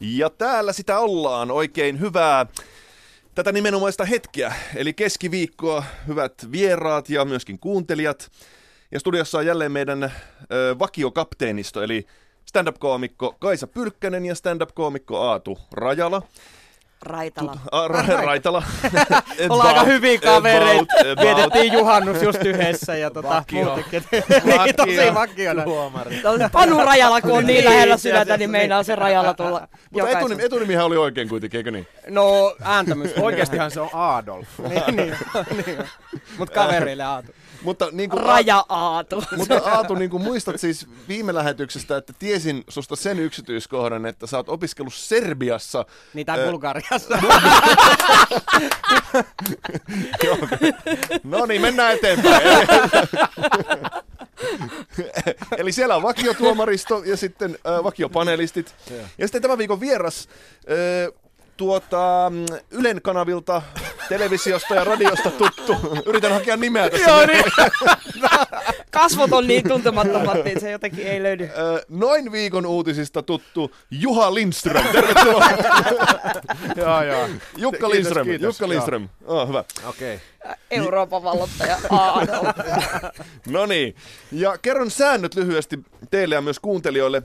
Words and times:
Ja 0.00 0.30
täällä 0.30 0.72
sitä 0.72 0.98
ollaan 0.98 1.50
oikein 1.50 2.00
hyvää 2.00 2.46
tätä 3.34 3.52
nimenomaista 3.52 4.04
hetkeä, 4.04 4.54
eli 4.76 4.92
keskiviikkoa, 4.92 5.84
hyvät 6.06 6.32
vieraat 6.52 7.10
ja 7.10 7.24
myöskin 7.24 7.58
kuuntelijat. 7.58 8.30
Ja 8.90 9.00
studiossa 9.00 9.38
on 9.38 9.46
jälleen 9.46 9.72
meidän 9.72 10.02
ö, 10.02 10.78
vakiokapteenisto, 10.78 11.82
eli 11.82 12.06
stand-up-koomikko 12.46 13.36
Kaisa 13.38 13.66
Pylkkänen 13.66 14.26
ja 14.26 14.34
stand-up-koomikko 14.34 15.20
Aatu 15.20 15.58
Rajala. 15.72 16.22
Raitala. 17.06 17.50
Tut, 17.52 17.60
a, 17.72 17.88
ra, 17.88 18.02
Raitala. 18.06 18.62
Ollaan 19.50 19.68
aika 19.68 19.82
hyviä 19.84 20.18
kavereita. 20.20 20.94
Vietettiin 21.22 21.72
juhannus 21.72 22.22
just 22.22 22.44
yhdessä 22.44 22.96
ja 22.96 23.10
tota, 23.10 23.28
Vakio. 23.28 23.64
muutenkin. 23.64 24.02
niin, 24.44 24.74
tosi 24.76 25.14
vakiona. 25.14 25.62
Tuomari. 25.62 26.22
Panu 26.52 26.78
Rajala, 26.78 27.20
kun 27.20 27.30
on 27.32 27.46
niin 27.46 27.54
Niin, 27.54 27.64
lähellä 27.64 27.96
se- 27.96 28.00
sydäntä, 28.00 28.36
niin 28.36 28.50
meinaa 28.50 28.82
se 28.82 28.96
Rajala 28.96 29.34
tulla 29.34 29.68
Mutta 29.90 30.08
etunim, 30.08 30.40
etunimihän 30.40 30.84
oli 30.84 30.96
oikein 30.96 31.28
kuitenkin, 31.28 31.58
eikö 31.58 31.70
niin? 31.70 31.86
No, 32.08 32.56
ääntämys. 32.62 33.10
Oikeastihan 33.20 33.70
se 33.70 33.80
on 33.80 33.88
Adolf. 33.92 34.48
niin, 34.68 34.96
niin, 34.96 35.16
niin. 35.66 35.78
Mut 36.38 36.50
kavereille 36.50 37.02
Aatu. 37.02 37.32
Mutta 37.62 37.88
niin 37.92 38.10
kuin, 38.10 38.22
Raja 38.22 38.64
Aatu. 38.68 39.24
Mutta 39.36 39.60
Aatu, 39.64 39.94
niin 39.94 40.10
kuin 40.10 40.22
muistat 40.22 40.60
siis 40.60 40.86
viime 41.08 41.34
lähetyksestä, 41.34 41.96
että 41.96 42.12
tiesin 42.18 42.64
susta 42.68 42.96
sen 42.96 43.18
yksityiskohdan, 43.18 44.06
että 44.06 44.26
sä 44.26 44.36
oot 44.36 44.48
opiskellut 44.48 44.94
Serbiassa. 44.94 45.86
Niin 46.14 46.26
tää 46.26 46.36
Ö, 46.36 46.50
Bulgariassa. 46.50 47.18
Joo. 50.24 50.38
No 51.24 51.46
niin, 51.46 51.60
mennään 51.60 51.94
eteenpäin. 51.94 52.42
Eli 55.58 55.72
siellä 55.72 55.96
on 55.96 56.02
vakiotuomaristo 56.02 57.02
ja 57.04 57.16
sitten 57.16 57.58
äh, 57.66 57.84
vakiopanelistit. 57.84 58.74
Ja 59.18 59.26
sitten 59.26 59.42
tämän 59.42 59.58
viikon 59.58 59.80
vieras 59.80 60.28
äh, 60.58 61.20
tuota, 61.56 62.30
mm, 62.30 62.46
Ylen 62.70 63.02
kanavilta, 63.02 63.62
televisiosta 64.08 64.74
ja 64.74 64.84
radiosta 64.84 65.30
tuttu. 65.30 65.76
Yritän 66.06 66.32
hakea 66.32 66.56
nimeä 66.56 66.90
tässä. 66.90 67.10
Joo, 67.10 67.26
niin. 67.26 67.44
Kasvot 68.90 69.32
on 69.32 69.46
niin 69.46 69.68
tuntemattomat, 69.68 70.44
niin 70.44 70.60
se 70.60 70.70
jotenkin 70.70 71.06
ei 71.06 71.22
löydy. 71.22 71.50
Noin 71.88 72.32
viikon 72.32 72.66
uutisista 72.66 73.22
tuttu 73.22 73.70
Juha 73.90 74.34
Lindström. 74.34 74.86
Tervetuloa. 74.92 75.44
joo, 76.76 77.02
joo. 77.02 77.28
Jukka 77.56 77.78
Kiitos, 77.78 77.92
Lindström. 77.92 78.26
kiitos. 78.26 78.44
Jukka 78.46 78.68
Lindström. 78.68 79.08
Oh, 79.24 79.48
hyvä. 79.48 79.64
Okei. 79.88 80.20
Euroopan 80.70 81.22
vallottaja. 81.22 81.76
No 83.48 83.66
niin. 83.66 83.96
Ja 84.32 84.58
kerron 84.58 84.90
säännöt 84.90 85.34
lyhyesti 85.34 85.78
teille 86.10 86.34
ja 86.34 86.40
myös 86.42 86.60
kuuntelijoille. 86.60 87.22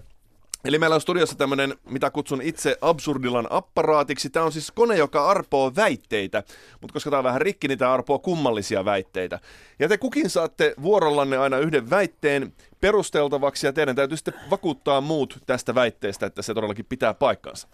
Eli 0.66 0.80
meillä 0.80 0.94
on 0.94 1.02
studiossa 1.02 1.36
tämmöinen, 1.36 1.76
mitä 1.90 2.10
kutsun 2.10 2.42
itse 2.42 2.78
absurdilan 2.82 3.48
apparaatiksi. 3.50 4.30
Tämä 4.30 4.46
on 4.46 4.52
siis 4.52 4.72
kone, 4.72 4.98
joka 4.98 5.30
arpoo 5.30 5.72
väitteitä, 5.76 6.44
mutta 6.82 6.94
koska 6.94 7.10
tämä 7.10 7.18
on 7.18 7.24
vähän 7.24 7.42
rikki, 7.42 7.68
niin 7.68 7.78
tämä 7.78 7.94
arpoo 7.94 8.20
kummallisia 8.20 8.86
väitteitä. 8.86 9.40
Ja 9.80 9.88
te 9.88 9.98
kukin 9.98 10.30
saatte 10.30 10.74
vuorollanne 10.82 11.38
aina 11.38 11.58
yhden 11.58 11.90
väitteen 11.90 12.54
perusteltavaksi, 12.82 13.68
ja 13.68 13.74
teidän 13.74 13.96
täytyy 13.96 14.18
sitten 14.18 14.34
vakuuttaa 14.50 15.02
muut 15.02 15.38
tästä 15.46 15.76
väitteestä, 15.76 16.26
että 16.26 16.42
se 16.42 16.54
todellakin 16.54 16.86
pitää 16.86 17.14
paikkansa. 17.14 17.68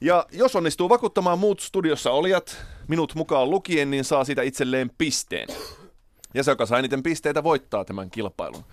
Ja 0.00 0.26
jos 0.32 0.56
onnistuu 0.56 0.88
vakuuttamaan 0.88 1.38
muut 1.38 1.60
studiossa 1.60 2.10
olijat, 2.10 2.56
minut 2.88 3.14
mukaan 3.14 3.50
lukien, 3.50 3.90
niin 3.90 4.04
saa 4.04 4.24
siitä 4.24 4.42
itselleen 4.42 4.90
pisteen. 4.98 5.48
Ja 6.34 6.42
se, 6.42 6.50
joka 6.50 6.66
saa 6.66 6.78
eniten 6.78 7.02
pisteitä, 7.02 7.42
voittaa 7.42 7.84
tämän 7.84 8.10
kilpailun. 8.10 8.64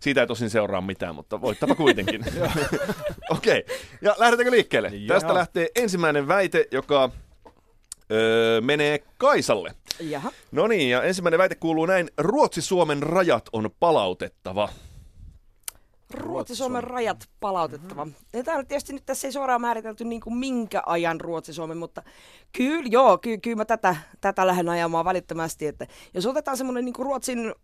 Siitä 0.00 0.20
ei 0.20 0.26
tosin 0.26 0.50
seuraa 0.50 0.80
mitään, 0.80 1.14
mutta 1.14 1.40
voittapa 1.40 1.74
kuitenkin. 1.84 2.24
Okei, 3.30 3.58
okay. 3.58 3.76
ja 4.02 4.14
lähdetäänkö 4.18 4.50
liikkeelle? 4.50 4.88
Joo. 4.88 5.18
Tästä 5.18 5.34
lähtee 5.34 5.68
ensimmäinen 5.76 6.28
väite, 6.28 6.66
joka 6.70 7.10
öö, 8.10 8.60
menee 8.60 8.98
Kaisalle. 9.18 9.74
Jaha. 10.00 10.32
No 10.52 10.66
niin, 10.66 10.90
ja 10.90 11.02
ensimmäinen 11.02 11.38
väite 11.38 11.54
kuuluu 11.54 11.86
näin. 11.86 12.10
Ruotsi-Suomen 12.18 13.02
rajat 13.02 13.48
on 13.52 13.70
palautettava. 13.80 14.68
Ruotsi-Suomen 16.14 16.84
rajat 16.84 17.28
palautettava. 17.40 18.06
Ja 18.32 18.44
tämä 18.44 18.58
on 18.58 18.66
tietysti 18.66 18.92
nyt 18.92 19.06
tässä 19.06 19.28
ei 19.28 19.32
suoraan 19.32 19.60
määritelty 19.60 20.04
niin 20.04 20.20
kuin 20.20 20.36
minkä 20.36 20.82
ajan 20.86 21.20
Ruotsi-Suomen, 21.20 21.76
mutta 21.76 22.02
kyllä, 22.52 22.88
joo, 22.90 23.18
kyllä, 23.18 23.38
kyllä 23.38 23.56
mä 23.56 23.64
tätä, 23.64 23.96
tätä 24.20 24.46
lähden 24.46 24.68
ajamaan 24.68 25.04
välittömästi. 25.04 25.66
Että 25.66 25.86
jos 26.14 26.26
otetaan 26.26 26.56
semmoinen 26.56 26.84
niin 26.84 26.92
kuin 26.92 27.06
Ruotsin 27.06 27.54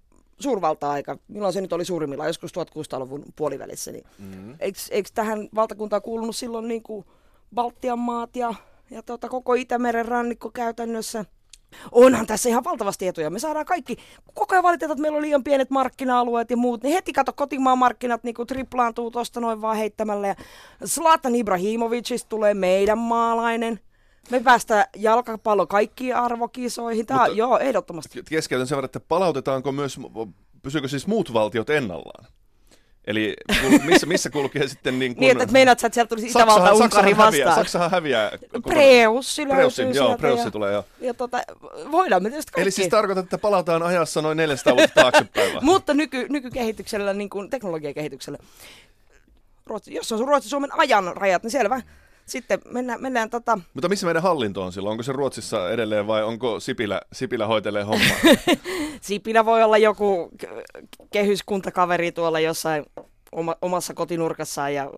suurvalta-aika, 0.41 1.19
milloin 1.29 1.53
se 1.53 1.61
nyt 1.61 1.73
oli 1.73 1.85
suurimmillaan, 1.85 2.29
joskus 2.29 2.53
1600-luvun 2.53 3.25
puolivälissä, 3.37 3.93
niin 3.93 4.05
mm-hmm. 4.19 4.57
eikö, 4.61 4.79
eikö 4.91 5.09
tähän 5.15 5.49
valtakuntaan 5.55 6.03
kuulunut 6.03 6.37
silloin 6.37 6.69
niin 6.69 6.83
kuin 6.83 7.05
Baltian 7.55 7.99
maat 7.99 8.37
ja, 8.37 8.55
ja 8.91 9.03
tota, 9.03 9.29
koko 9.29 9.55
Itämeren 9.55 10.07
rannikko 10.07 10.51
käytännössä? 10.51 11.25
Onhan 11.93 12.27
tässä 12.27 12.49
ihan 12.49 12.65
valtavasti 12.65 13.07
etuja. 13.07 13.31
Me 13.31 13.39
saadaan 13.39 13.67
kaikki, 13.67 13.97
koko 14.35 14.55
ajan 14.55 14.63
valitetaan, 14.63 14.93
että 14.93 15.03
meillä 15.03 15.17
on 15.17 15.23
liian 15.23 15.45
pienet 15.45 15.71
markkina-alueet 15.71 16.51
ja 16.51 16.57
muut, 16.57 16.83
niin 16.83 16.93
heti 16.93 17.13
kato 17.13 17.33
kotimaan 17.33 17.79
markkinat 17.79 18.25
niin 18.25 18.35
kuin 18.35 18.47
triplaantuu 18.47 19.11
tuosta 19.11 19.41
noin 19.41 19.61
vaan 19.61 19.77
heittämällä. 19.77 20.27
Ja 20.27 20.35
Zlatan 20.87 21.35
Ibrahimovicista 21.35 22.29
tulee 22.29 22.55
meidän 22.55 22.99
maalainen. 22.99 23.81
Me 24.31 24.41
päästään 24.41 24.84
jalkapallo 24.97 25.66
kaikkiin 25.66 26.16
arvokisoihin. 26.16 27.06
Tämä, 27.06 27.20
Mutta- 27.20 27.37
joo, 27.37 27.59
ehdottomasti. 27.59 28.22
Keskeytän 28.28 28.66
sen 28.66 28.76
verran, 28.76 28.87
että 28.87 29.00
palautetaanko 29.00 29.72
myös, 29.72 30.00
pysyykö 30.62 30.88
siis 30.88 31.06
muut 31.06 31.32
valtiot 31.32 31.70
ennallaan? 31.70 32.26
Eli 33.06 33.37
missä, 33.87 34.06
missä 34.06 34.31
kulkee 34.31 34.69
sitten 34.69 34.98
niin 34.98 35.14
kuin... 35.14 35.20
Niin, 35.20 35.41
että, 35.41 35.53
meinaat, 35.53 35.78
sä, 35.78 35.87
että 35.87 35.94
sieltä 35.94 36.09
tulisi 36.09 36.26
Itävalta 36.26 36.72
Unkari 36.72 37.12
häviää, 37.12 37.26
vastaan. 37.26 37.54
Saksahan 37.54 37.91
häviää. 37.91 38.31
Preussi 38.62 39.47
Preussi, 39.47 39.82
löytyy 39.82 39.98
joo, 39.98 40.06
sieltä 40.06 40.20
Preussi 40.20 40.47
ja, 40.47 40.50
tulee 40.50 40.72
jo. 40.72 40.84
ja 41.00 41.14
tota, 41.14 41.43
voidaan 41.91 42.22
me 42.22 42.28
tietysti 42.28 42.53
kaikki. 42.53 42.62
Eli 42.62 42.70
siis 42.70 42.88
tarkoitat, 42.88 43.25
että 43.25 43.38
palataan 43.38 43.82
ajassa 43.82 44.22
noin 44.22 44.37
400 44.37 44.76
vuotta 44.76 45.00
taaksepäin? 45.00 45.58
Mutta 45.64 45.94
nyky, 45.94 46.26
nykykehityksellä, 46.28 47.14
niin 47.14 47.31
kuin 47.31 47.50
teknologiakehityksellä, 47.50 48.38
Ruotsi, 49.66 49.94
jos 49.94 50.12
on 50.12 50.28
Ruotsi-Suomen 50.28 50.78
ajan 50.78 51.16
rajat, 51.16 51.43
niin 51.43 51.50
selvä. 51.50 51.82
Sitten 52.26 52.59
mennään, 52.70 53.03
mennään 53.03 53.31
tota, 53.31 53.59
Mutta 53.75 53.88
missä 53.88 54.06
meidän 54.06 54.22
hallinto 54.22 54.62
on 54.62 54.72
silloin? 54.72 54.91
Onko 54.91 55.03
se 55.03 55.12
Ruotsissa 55.12 55.70
edelleen 55.70 56.06
vai 56.06 56.22
onko 56.25 56.60
Sipilä, 56.60 57.00
Sipilä 57.12 57.47
hoitelee 57.47 57.82
hommaa? 57.82 58.16
Sipilä 59.00 59.44
voi 59.44 59.62
olla 59.62 59.78
joku 59.78 60.31
kehyskuntakaveri 61.12 62.12
tuolla 62.12 62.41
jossain 62.41 62.84
oma, 63.32 63.56
omassa 63.62 63.94
kotinurkassaan 63.94 64.75
ja 64.75 64.91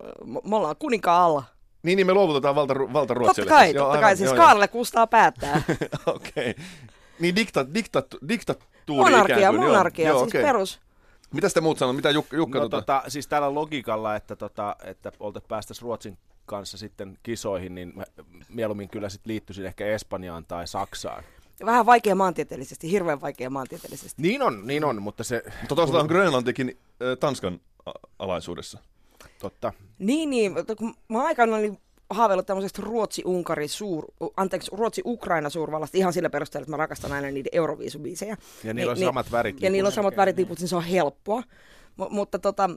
me 0.49 0.55
ollaan 0.55 0.75
kuninkaan 0.79 1.23
alla. 1.23 1.43
niin, 1.83 1.95
niin 1.97 2.07
me 2.07 2.13
luovutetaan 2.13 2.55
valta, 2.55 2.73
valta 2.75 2.93
Totta 2.93 3.13
Ruotsille. 3.13 3.49
kai, 3.49 3.65
siis. 3.65 3.75
Joo, 3.75 3.83
totta 3.85 3.91
aivan, 3.97 4.01
kai. 4.07 4.17
Siis 4.17 4.29
joo, 4.29 4.37
Kaarle 4.37 4.67
kustaa 4.67 5.07
päättää. 5.07 5.61
joo. 5.67 6.15
Okei. 6.15 6.55
Niin 7.19 7.35
dikta, 7.35 7.73
dikta, 7.73 8.03
diktatuuri 8.27 9.11
monarkia, 9.11 9.37
ikään 9.37 9.53
kuin, 9.53 9.63
joo. 9.63 9.71
monarkia, 9.71 10.07
Joo, 10.07 10.19
siis 10.19 10.27
okei. 10.29 10.43
perus. 10.43 10.79
Mitä 11.33 11.49
te 11.49 11.61
muut 11.61 11.77
sanoo? 11.77 11.93
Mitä 11.93 12.09
Jukka, 12.09 12.37
Jukka 12.37 12.59
No 12.59 12.69
tota? 12.69 12.77
tota, 12.77 13.03
siis 13.09 13.27
tällä 13.27 13.53
logiikalla, 13.53 14.15
että, 14.15 14.35
tota, 14.35 14.75
että 14.83 15.11
olte 15.19 15.39
päästäisiin 15.47 15.83
Ruotsin 15.83 16.17
kanssa 16.49 16.77
sitten 16.77 17.17
kisoihin, 17.23 17.75
niin 17.75 17.91
mä 17.95 18.03
mieluummin 18.49 18.89
kyllä 18.89 19.09
sitten 19.09 19.31
liittyisin 19.31 19.65
ehkä 19.65 19.85
Espanjaan 19.87 20.45
tai 20.45 20.67
Saksaan. 20.67 21.23
Vähän 21.65 21.85
vaikea 21.85 22.15
maantieteellisesti, 22.15 22.91
hirveän 22.91 23.21
vaikea 23.21 23.49
maantieteellisesti. 23.49 24.21
Niin 24.21 24.41
on, 24.41 24.67
niin 24.67 24.83
on, 24.83 25.01
mutta 25.01 25.23
se 25.23 25.43
Mutta 25.59 25.75
toisaalta 25.75 25.99
on 25.99 26.07
Grönlantikin 26.07 26.69
äh, 26.69 27.17
Tanskan 27.19 27.59
a- 27.85 27.91
alaisuudessa. 28.19 28.79
totta. 29.39 29.73
Niin, 29.99 30.29
niin, 30.29 30.51
mutta 30.53 30.75
kun 30.75 30.93
mä 31.07 31.23
aikanaan 31.23 31.59
olin 31.59 31.77
haaveillut 32.09 32.45
tämmöisestä 32.45 32.81
Ruotsi-Unkari 32.81 33.67
suur, 33.67 34.05
anteeksi, 34.37 34.71
Ruotsi-Ukraina 34.73 35.49
suurvallasta 35.49 35.97
ihan 35.97 36.13
sillä 36.13 36.29
perusteella, 36.29 36.63
että 36.63 36.71
mä 36.71 36.77
rakastan 36.77 37.11
aina 37.11 37.27
niiden 37.27 37.49
Euroviisubiisejä. 37.51 38.37
Ja 38.63 38.73
niillä 38.73 38.91
on 38.91 38.97
samat 38.97 39.31
värit 39.31 39.61
Ja 39.61 39.69
niillä 39.69 39.87
on 39.87 39.93
samat 39.93 40.17
väritliput, 40.17 40.59
niin 40.59 40.67
se 40.67 40.75
on 40.75 40.83
helppoa. 40.83 41.43
M- 41.97 42.03
mutta 42.09 42.39
tota, 42.39 42.69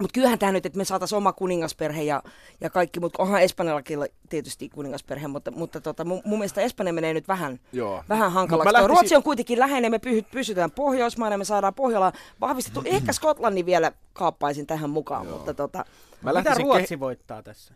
mutta 0.00 0.12
kyllähän 0.14 0.38
tämä 0.38 0.52
nyt, 0.52 0.66
että 0.66 0.76
me 0.78 0.84
saataisiin 0.84 1.16
oma 1.16 1.32
kuningasperhe 1.32 2.02
ja, 2.02 2.22
ja 2.60 2.70
kaikki, 2.70 3.00
mutta 3.00 3.22
onhan 3.22 3.42
Espanjallakin 3.42 3.98
tietysti 4.28 4.68
kuningasperhe, 4.68 5.28
mutta, 5.28 5.50
mutta 5.50 5.80
tota, 5.80 6.04
mun, 6.04 6.22
mun 6.24 6.38
mielestä 6.38 6.60
Espanja 6.60 6.92
menee 6.92 7.14
nyt 7.14 7.28
vähän, 7.28 7.60
Joo. 7.72 8.04
vähän 8.08 8.32
hankalaksi. 8.32 8.72
Lähtisin... 8.72 8.90
Ruotsi 8.90 9.16
on 9.16 9.22
kuitenkin 9.22 9.58
läheinen, 9.58 9.90
me 9.90 9.98
py, 9.98 10.22
pysytään 10.22 10.70
Pohjoismaina, 10.70 11.38
me 11.38 11.44
saadaan 11.44 11.74
Pohjola 11.74 12.12
vahvistettu. 12.40 12.82
Ehkä 12.86 13.12
Skotlannin 13.12 13.66
vielä 13.66 13.92
kaappaisin 14.12 14.66
tähän 14.66 14.90
mukaan, 14.90 15.26
mutta 15.26 15.54
tota, 15.54 15.78
Mä 16.22 16.30
Mitä 16.30 16.34
lähtisin, 16.34 16.64
Ruotsi 16.64 17.00
voittaa 17.00 17.42
tässä? 17.42 17.74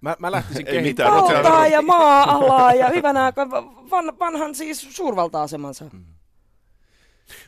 mä, 0.00 0.16
mä 0.18 0.32
lähtisin 0.32 0.66
Ei 0.66 0.72
kehi- 0.72 0.88
mitään, 0.88 1.12
Ruotsi 1.12 1.34
on- 1.34 1.42
valtaa 1.42 1.66
ja 1.66 1.82
maa-alaa 1.82 2.74
ja 2.74 2.88
hyvänä 2.88 3.32
vanhan 4.20 4.54
siis 4.54 4.86
suurvalta-asemansa. 4.90 5.84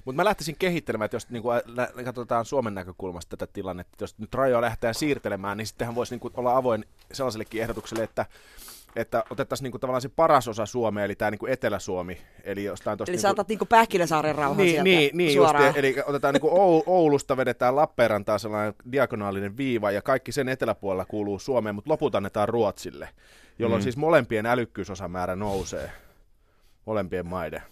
Mutta 0.04 0.16
mä 0.16 0.24
lähtisin 0.24 0.56
kehittelemään, 0.58 1.04
että 1.04 1.16
jos 1.16 1.30
niin 1.30 1.42
kuin, 1.42 1.60
katsotaan 2.04 2.44
Suomen 2.44 2.74
näkökulmasta 2.74 3.36
tätä 3.36 3.52
tilannetta, 3.52 3.94
että 3.94 4.02
jos 4.02 4.18
nyt 4.18 4.34
rajoja 4.34 4.60
lähtee 4.60 4.94
siirtelemään, 4.94 5.58
niin 5.58 5.66
sittenhän 5.66 5.94
voisi 5.94 6.12
niin 6.14 6.20
kuin, 6.20 6.34
olla 6.36 6.56
avoin 6.56 6.84
sellaisellekin 7.12 7.62
ehdotukselle, 7.62 8.04
että 8.04 8.26
että 8.96 9.24
otettaisiin 9.30 9.64
niinku 9.64 9.78
tavallaan 9.78 10.02
se 10.02 10.08
paras 10.08 10.48
osa 10.48 10.66
Suomea, 10.66 11.04
eli 11.04 11.14
tämä 11.14 11.30
niinku 11.30 11.46
Etelä-Suomi. 11.46 12.18
Eli, 12.44 12.64
jostain 12.64 12.98
tosta 12.98 13.10
Eli 13.10 13.16
niinku, 13.16 13.22
sä 13.22 13.30
otat 13.30 13.48
niinku 13.48 13.64
Pähkinäsaaren 13.66 14.34
rauhan 14.34 14.56
niin, 14.56 14.70
sieltä 14.70 14.84
niin, 14.84 15.16
niin 15.16 15.34
just, 15.34 15.48
suoraan. 15.50 15.76
eli 15.76 15.96
otetaan 16.06 16.34
niinku 16.34 16.48
Ou- 16.48 16.82
Oulusta, 16.86 17.36
vedetään 17.36 17.76
Lappeenrantaan 17.76 18.40
sellainen 18.40 18.74
diagonaalinen 18.92 19.56
viiva, 19.56 19.90
ja 19.90 20.02
kaikki 20.02 20.32
sen 20.32 20.48
eteläpuolella 20.48 21.04
kuuluu 21.04 21.38
Suomeen, 21.38 21.74
mutta 21.74 21.90
loput 21.90 22.14
annetaan 22.14 22.48
Ruotsille, 22.48 23.08
jolloin 23.58 23.80
Mm. 23.80 23.82
siis 23.82 23.96
molempien 23.96 24.46
älykkyysosamäärä 24.46 25.36
nousee. 25.36 25.90
Molempien 26.84 27.26
maiden. 27.26 27.62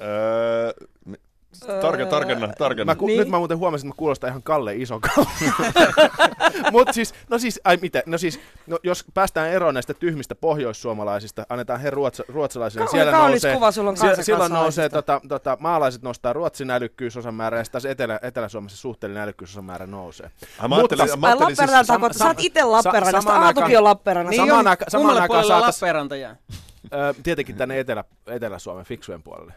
Öö, 0.00 0.72
tarke, 1.80 2.06
tarkenna, 2.06 2.48
tarkenna. 2.58 2.90
Mä, 2.92 2.96
ku, 2.96 3.06
Niin. 3.06 3.18
Nyt 3.18 3.28
mä 3.28 3.38
muuten 3.38 3.58
huomasin, 3.58 3.86
että 3.88 3.94
mä 3.94 3.98
kuulostan 3.98 4.30
ihan 4.30 4.42
Kalle 4.42 4.74
Isokalle. 4.76 5.28
Mutta 6.72 6.92
siis, 6.92 7.14
no 7.30 7.38
siis, 7.38 7.60
ai 7.64 7.78
mitä, 7.82 8.02
no 8.06 8.18
siis, 8.18 8.40
no 8.66 8.78
jos 8.82 9.04
päästään 9.14 9.48
eroon 9.50 9.74
näistä 9.74 9.94
tyhmistä 9.94 10.34
pohjoissuomalaisista, 10.34 11.46
annetaan 11.48 11.80
he 11.80 11.90
ruotsa, 11.90 12.24
ruotsalaisille. 12.28 12.86
Kauhean 12.86 13.10
kaunis 13.10 13.42
kuva 13.54 13.70
sulla 13.72 13.90
on 13.90 13.96
sie- 13.96 14.00
kanssa 14.06 14.22
silloin 14.22 14.40
kansalaisista. 14.50 14.82
nousee, 14.82 14.88
tota, 14.88 15.20
tota, 15.28 15.56
maalaiset 15.60 16.02
nostaa 16.02 16.32
Ruotsin 16.32 16.70
älykkyysosamäärä 16.70 17.58
ja 17.58 17.64
sitten 17.64 17.82
taas 17.82 17.92
Etelä, 17.92 18.18
Etelä-Suomessa 18.22 18.76
suhteellinen 18.78 19.22
älykkyysosamäärä 19.22 19.86
nousee. 19.86 20.30
Ah, 20.58 20.68
mä 20.68 20.76
ajattelin, 20.76 21.02
Mutta- 21.04 21.16
mä 21.16 21.26
Ai 21.26 21.32
ajattelin 21.32 21.50
Lappeenranta, 21.58 21.94
sam- 21.94 22.12
siis, 22.12 22.18
sä 22.18 22.26
oot 22.26 22.36
itse 22.40 22.64
Lappeenrannasta, 22.64 23.20
samaan 23.30 23.46
Aatukin 23.46 23.78
on 23.78 23.84
Lappeenrannasta. 23.84 24.42
Niin 24.42 24.48
Samaan 24.50 24.66
aika- 24.66 24.84
samaan 24.88 25.00
Kummalle 25.02 25.20
aikaan 25.22 25.40
puolelle 25.42 25.60
saatais- 25.66 25.74
Lappeenranta 25.82 26.16
jää? 26.16 26.36
Ö, 26.92 27.14
tietenkin 27.22 27.56
tänne 27.56 27.80
Etelä, 27.80 28.04
Etelä-Suomen 28.26 28.84
fiksujen 28.84 29.22
puolelle. 29.22 29.52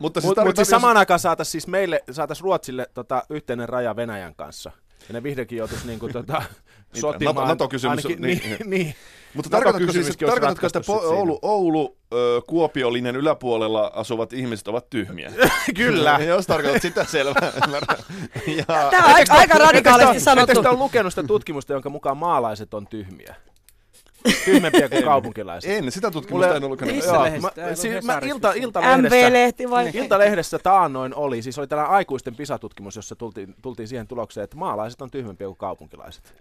Mutta 0.00 0.20
siis 0.20 0.28
mut 0.28 0.34
tarkoitan, 0.34 0.64
siis 0.64 0.70
samaan 0.70 0.96
aikaan 0.96 1.20
saataisiin 1.20 1.52
siis 1.52 1.66
meille, 1.66 2.04
saatais 2.10 2.40
Ruotsille 2.42 2.86
tota, 2.94 3.22
yhteinen 3.30 3.68
raja 3.68 3.96
Venäjän 3.96 4.34
kanssa. 4.34 4.70
Ja 5.08 5.12
ne 5.12 5.22
vihdoinkin 5.22 5.58
joutuisi 5.58 5.86
niinku, 5.86 6.08
tota, 6.12 6.42
Niin, 6.92 7.00
sotimaan. 7.00 7.34
NATO- 7.36 7.48
NATO-kysymys 7.48 8.04
on- 8.06 8.10
ainakin, 8.12 8.22
niin. 8.26 8.42
niin, 8.58 8.70
niin. 8.84 8.94
Mutta 9.34 9.50
tarkoitatko, 9.50 9.92
siis, 9.92 10.16
tarkoitatko 10.16 10.66
että 10.66 10.80
po-. 10.86 11.00
Oulu, 11.08 11.38
Oulu 11.42 11.96
ö, 12.14 12.40
Kuopiolinjan 12.46 13.16
yläpuolella 13.16 13.90
asuvat 13.94 14.32
ihmiset 14.32 14.68
ovat 14.68 14.90
tyhmiä? 14.90 15.32
Kyllä. 15.76 16.18
Jos 16.26 16.46
tarkoitat 16.46 16.82
sitä 16.82 17.04
selvä. 17.04 17.34
ja, 18.56 18.64
Tämä 18.90 19.04
on 19.06 19.14
aika, 19.14 19.34
aika 19.34 19.58
radikaalisti 19.58 20.20
sanottu. 20.20 20.42
Ettekö 20.50 20.62
te 20.62 20.68
ole 20.68 20.78
lukenut 20.78 21.12
sitä 21.12 21.22
tutkimusta, 21.26 21.72
jonka 21.72 21.90
mukaan 21.90 22.16
maalaiset 22.16 22.74
on 22.74 22.86
tyhmiä? 22.86 23.34
Tyhmempiä 24.44 24.88
kuin 24.88 25.04
kaupunkilaiset. 25.04 25.70
en, 25.70 25.92
sitä 25.92 26.10
tutkimusta 26.10 26.56
en. 26.56 26.62
Missä 26.94 27.14
Joo, 27.14 27.24
lehdessä? 27.24 27.52
mä, 27.56 27.74
siis 27.74 27.94
ollut 27.94 28.04
mä 28.04 28.20
ilta, 28.24 28.52
iltalehdessä, 28.52 29.16
MV-lehti 29.16 29.70
vai? 29.70 29.90
Iltalehdessä 29.94 30.58
taannoin 30.58 31.14
oli, 31.14 31.42
siis 31.42 31.58
oli 31.58 31.66
tällainen 31.66 31.94
aikuisten 31.94 32.36
pisatutkimus, 32.36 32.96
jossa 32.96 33.16
tultiin, 33.16 33.54
tultiin 33.62 33.88
siihen 33.88 34.06
tulokseen, 34.06 34.44
että 34.44 34.56
maalaiset 34.56 35.02
on 35.02 35.10
tyhmempiä 35.10 35.46
kuin 35.46 35.56
kaupunkilaiset. 35.56 36.34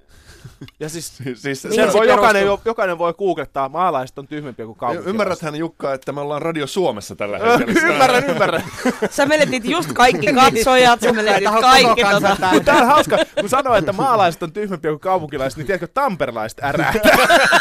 Ja 0.79 0.89
siis 0.89 1.09
Siis, 1.17 1.41
siis, 1.41 1.61
sen 1.61 1.91
se 1.91 1.93
voi 1.93 2.07
jokainen, 2.07 2.43
jokainen 2.65 2.97
voi 2.97 3.13
googlettaa, 3.13 3.69
maalaiset 3.69 4.19
on 4.19 4.27
tyhmempiä 4.27 4.65
kuin 4.65 4.77
kaupunkilaiset. 4.77 5.09
Ymmärräthän 5.09 5.55
Jukka, 5.55 5.93
että 5.93 6.11
me 6.11 6.21
ollaan 6.21 6.41
Radio 6.41 6.67
Suomessa 6.67 7.15
tällä 7.15 7.39
hetkellä. 7.39 7.81
ymmärrän, 7.93 8.23
ymmärrän. 8.29 8.63
Sä 9.11 9.25
menetit 9.25 9.65
just 9.65 9.93
kaikki 9.93 10.33
katsojat, 10.33 11.01
sä 11.01 11.13
menetit 11.13 11.49
kaikki 11.61 12.03
tota. 12.11 12.37
Tämä 12.65 12.81
on 12.81 12.87
hauska, 12.87 13.17
kun 13.39 13.49
sanoo, 13.49 13.75
että 13.75 13.93
maalaiset 13.93 14.43
on 14.43 14.51
tyhmempiä 14.51 14.91
kuin 14.91 14.99
kaupunkilaiset, 14.99 15.57
niin 15.57 15.67
tiedätkö, 15.67 15.87
tamperelaiset 15.93 16.63
ärähtää. 16.63 17.17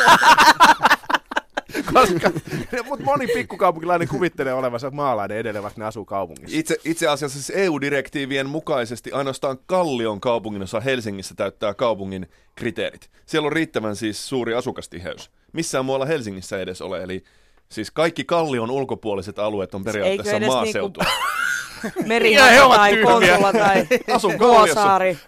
Koska, 1.94 2.30
mutta 2.84 3.04
moni 3.04 3.26
pikkukaupunkilainen 3.26 4.08
kuvittelee 4.08 4.54
olevansa 4.54 4.90
maalainen 4.90 5.38
edelleen, 5.38 5.62
vaikka 5.62 5.80
ne 5.80 5.86
asuu 5.86 6.04
kaupungissa. 6.04 6.58
Itse, 6.58 6.76
itse 6.84 7.08
asiassa 7.08 7.42
siis 7.42 7.58
EU-direktiivien 7.58 8.48
mukaisesti 8.48 9.12
ainoastaan 9.12 9.58
Kallion 9.66 10.20
kaupunginosa 10.20 10.80
Helsingissä 10.80 11.34
täyttää 11.34 11.74
kaupungin 11.74 12.26
kriteerit. 12.54 13.10
Siellä 13.26 13.46
on 13.46 13.52
riittävän 13.52 13.96
siis 13.96 14.28
suuri 14.28 14.54
asukastiheys. 14.54 15.30
Missään 15.52 15.84
muualla 15.84 16.06
Helsingissä 16.06 16.56
ei 16.56 16.62
edes 16.62 16.82
ole, 16.82 17.02
eli 17.02 17.24
siis 17.68 17.90
kaikki 17.90 18.24
Kallion 18.24 18.70
ulkopuoliset 18.70 19.38
alueet 19.38 19.74
on 19.74 19.84
periaatteessa 19.84 20.36
edes 20.36 20.48
maaseutua. 20.48 21.04
Ja 21.84 21.90
he 21.96 22.08
Merihaka 22.08 22.64
ovat 22.64 22.76
tai. 22.76 22.96
Kontula 23.02 23.52
tai 23.52 23.86
Asun. 24.14 24.38
Vuosaari. 24.38 25.18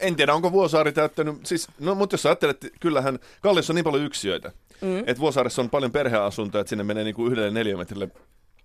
En 0.00 0.16
tiedä, 0.16 0.34
onko 0.34 0.52
Vuosaari 0.52 0.92
täyttänyt, 0.92 1.46
siis, 1.46 1.68
no 1.80 1.94
mutta 1.94 2.14
jos 2.14 2.26
ajattelet, 2.26 2.66
kyllähän 2.80 3.18
Kalliossa 3.40 3.72
on 3.72 3.74
niin 3.74 3.84
paljon 3.84 4.04
yksiöitä, 4.04 4.52
mm. 4.80 4.98
että 4.98 5.18
Vuosaaressa 5.18 5.62
on 5.62 5.70
paljon 5.70 5.92
perheasuntoja, 5.92 6.60
että 6.60 6.68
sinne 6.68 6.84
menee 6.84 7.04
niinku 7.04 7.26
yhdelle 7.26 7.50
neliömetrille 7.50 8.08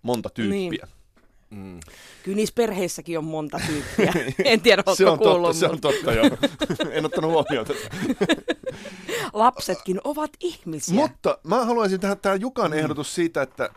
monta 0.01 0.29
tyyppiä. 0.29 0.87
Mm. 1.49 1.79
Kyllä 2.23 2.35
niissä 2.35 2.55
perheissäkin 2.55 3.17
on 3.17 3.23
monta 3.23 3.59
tyyppiä. 3.67 4.13
En 4.51 4.61
tiedä, 4.61 4.83
Se 4.93 5.09
on 5.09 5.17
kuullut, 5.17 5.47
totta, 5.47 5.59
se 5.59 5.67
on 5.67 5.81
totta, 5.81 6.13
joo. 6.13 6.29
en 6.91 7.05
ottanut 7.05 7.31
huomioon 7.31 7.65
tätä. 7.65 7.79
lapsetkin 9.33 10.01
ovat 10.03 10.31
ihmisiä. 10.39 10.95
Mutta 10.95 11.37
mä 11.43 11.65
haluaisin 11.65 11.99
tähän, 11.99 12.17
tähän 12.17 12.41
Jukan 12.41 12.73
ehdotus 12.73 13.15
siitä, 13.15 13.41
että 13.41 13.69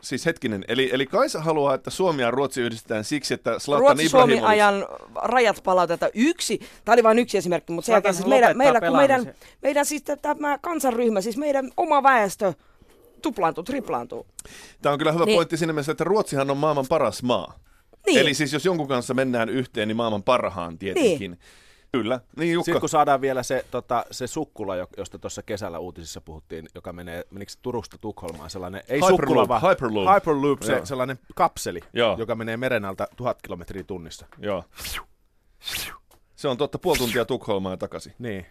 Siis 0.00 0.26
hetkinen, 0.26 0.64
eli, 0.68 0.90
eli 0.92 1.06
Kaisa 1.06 1.40
haluaa, 1.40 1.74
että 1.74 1.90
Suomi 1.90 2.22
ja 2.22 2.30
Ruotsi 2.30 2.60
yhdistetään 2.60 3.04
siksi, 3.04 3.34
että 3.34 3.58
Zlatan 3.58 4.00
Ibrahimovic... 4.00 4.44
ajan 4.44 4.86
rajat 5.22 5.60
palautetaan 5.64 6.12
yksi, 6.14 6.60
tämä 6.84 6.92
oli 6.92 7.02
vain 7.02 7.18
yksi 7.18 7.38
esimerkki, 7.38 7.72
mutta 7.72 7.86
sen 7.86 8.14
siis 8.14 8.26
meidän, 8.26 8.56
meidän, 8.56 8.82
kun 8.82 8.96
meidän, 8.96 9.34
meidän 9.62 9.86
siis 9.86 10.02
tämä 10.22 10.58
kansanryhmä, 10.58 11.20
siis 11.20 11.36
meidän 11.36 11.70
oma 11.76 12.02
väestö 12.02 12.52
tuplaantuu, 13.22 13.64
triplaantuu. 13.64 14.26
Tämä 14.82 14.92
on 14.92 14.98
kyllä 14.98 15.12
hyvä 15.12 15.24
Niin. 15.24 15.36
pointti 15.36 15.56
siinä 15.56 15.72
mielessä, 15.72 15.92
että 15.92 16.04
Ruotsihan 16.04 16.50
on 16.50 16.56
maailman 16.56 16.86
paras 16.88 17.22
maa. 17.22 17.58
Niin. 18.06 18.18
Eli 18.20 18.34
siis 18.34 18.52
jos 18.52 18.64
jonkun 18.64 18.88
kanssa 18.88 19.14
mennään 19.14 19.48
yhteen, 19.48 19.88
niin 19.88 19.96
maailman 19.96 20.22
parhaan 20.22 20.78
tietenkin. 20.78 21.30
Niin. 21.30 21.40
Kyllä. 21.92 22.20
Niin 22.36 22.52
Jukka. 22.52 22.64
Sitten 22.64 22.80
kun 22.80 22.88
saadaan 22.88 23.20
vielä 23.20 23.42
se, 23.42 23.64
tota, 23.70 24.04
se 24.10 24.26
sukkula, 24.26 24.76
jo- 24.76 24.88
josta 24.96 25.18
tuossa 25.18 25.42
kesällä 25.42 25.78
uutisissa 25.78 26.20
puhuttiin, 26.20 26.68
joka 26.74 26.92
menee, 26.92 27.24
menikö 27.30 27.52
se 27.52 27.58
Turusta 27.62 27.98
Tukholmaan, 27.98 28.50
sellainen, 28.50 28.82
ei 28.88 28.96
Hyperloop, 29.00 29.20
sukkula, 29.20 29.48
vaan 29.48 29.62
Hyperloop. 29.62 30.14
Hyperloop 30.14 30.62
se, 30.62 30.72
Joo. 30.72 30.86
sellainen 30.86 31.18
kapseli, 31.34 31.80
Joo. 31.92 32.16
joka 32.18 32.34
menee 32.34 32.56
meren 32.56 32.84
alta 32.84 33.08
tuhat 33.16 33.42
kilometriä 33.42 33.84
tunnissa. 33.84 34.26
Joo. 34.38 34.64
Se 36.36 36.48
on 36.48 36.56
totta, 36.56 36.78
puoli 36.78 36.98
tuntia 36.98 37.24
Tukholmaan 37.24 37.72
ja 37.72 37.76
takaisin. 37.76 38.14
Niin. 38.18 38.46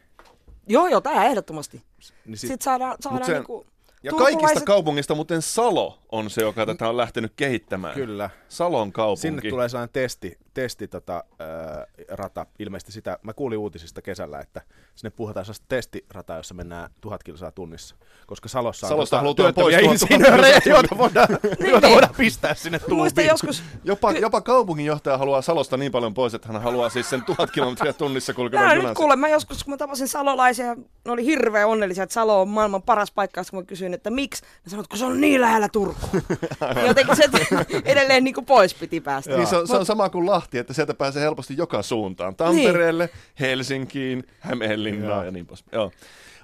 Joo, 0.67 0.87
joo, 0.87 1.01
tämä 1.01 1.25
ehdottomasti. 1.25 1.81
niin 2.25 2.37
Sitten 2.37 2.57
saadaan, 2.61 2.95
saadaan 2.99 3.25
se- 3.25 3.33
niinku, 3.33 3.65
Ja 4.03 4.11
turkulaiset- 4.11 4.41
kaikista 4.41 4.65
kaupungista 4.65 5.15
muuten 5.15 5.41
Salo 5.41 5.99
on 6.11 6.29
se, 6.29 6.41
joka 6.41 6.65
tätä 6.65 6.89
on 6.89 6.97
lähtenyt 6.97 7.33
kehittämään. 7.35 7.93
Kyllä. 7.95 8.29
Salon 8.49 8.91
kaupunki. 8.91 9.21
Sinne 9.21 9.41
tulee 9.49 9.69
sellainen 9.69 9.93
testi, 9.93 10.37
testi 10.61 10.87
tota, 10.87 11.23
ää, 11.39 11.87
rata, 12.09 12.45
ilmeisesti 12.59 12.91
sitä, 12.91 13.19
mä 13.23 13.33
kuulin 13.33 13.57
uutisista 13.57 14.01
kesällä, 14.01 14.39
että 14.39 14.61
sinne 14.95 15.09
puhutaan 15.09 15.45
sellaista 15.45 15.65
testirataa, 15.69 16.37
jossa 16.37 16.53
mennään 16.53 16.89
tuhat 17.01 17.23
kilsaa 17.23 17.51
tunnissa, 17.51 17.95
koska 18.27 18.49
Salossa 18.49 18.87
on 18.87 18.89
Salosta 18.89 19.15
tota, 19.15 19.21
halutaan 19.21 19.53
työttömiä 19.53 19.87
pois 19.87 20.01
insinöörejä, 20.01 20.59
joita 20.65 20.97
voidaan, 20.97 21.27
joita 21.43 21.87
niin. 21.87 21.93
voidaan 21.93 22.15
pistää 22.17 22.53
sinne 22.53 22.79
tuubiin. 22.79 23.27
joskus, 23.27 23.63
Jopa, 23.83 24.11
jopa 24.11 24.41
kaupunginjohtaja 24.41 25.17
haluaa 25.17 25.41
Salosta 25.41 25.77
niin 25.77 25.91
paljon 25.91 26.13
pois, 26.13 26.33
että 26.33 26.47
hän 26.47 26.61
haluaa 26.61 26.89
siis 26.89 27.09
sen 27.09 27.23
tuhat 27.23 27.51
kilometriä 27.51 27.93
tunnissa 27.93 28.33
kulkevan 28.33 28.65
Mä 28.65 28.73
junan. 28.73 28.89
nyt 28.89 28.97
kuulen, 28.97 29.19
mä 29.19 29.29
joskus 29.29 29.63
kun 29.63 29.73
mä 29.73 29.77
tapasin 29.77 30.07
salolaisia, 30.07 30.75
ne 30.75 31.11
oli 31.11 31.25
hirveän 31.25 31.67
onnellisia, 31.67 32.03
että 32.03 32.13
Salo 32.13 32.41
on 32.41 32.49
maailman 32.49 32.81
paras 32.81 33.11
paikka, 33.11 33.43
kun 33.49 33.59
mä 33.59 33.63
kysyin, 33.63 33.93
että 33.93 34.09
miksi, 34.09 34.43
ne 34.43 34.69
sanoivat, 34.69 34.87
kun 34.87 34.99
se 34.99 35.05
on 35.05 35.21
niin 35.21 35.41
lähellä 35.41 35.69
Turkua. 35.69 36.09
Jotenkin 36.87 37.15
se 37.15 37.23
edelleen 37.91 38.23
niin 38.23 38.33
kuin 38.33 38.45
pois 38.45 38.73
piti 38.73 39.01
päästä. 39.01 39.37
Niin 39.37 39.47
se, 39.47 39.57
on, 39.57 39.67
se 39.67 39.75
on 39.75 39.85
sama 39.85 40.09
kuin 40.09 40.25
Lahti, 40.25 40.46
että 40.53 40.73
sieltä 40.73 40.93
pääsee 40.93 41.21
helposti 41.23 41.57
joka 41.57 41.81
suuntaan. 41.81 42.35
Tampereelle, 42.35 43.05
niin. 43.05 43.21
Helsinkiin, 43.39 44.23
Hämeenlinnaan 44.39 45.11
Joo. 45.17 45.23
ja 45.23 45.31
niin 45.31 45.45
pois. 45.45 45.63
Joo. 45.71 45.91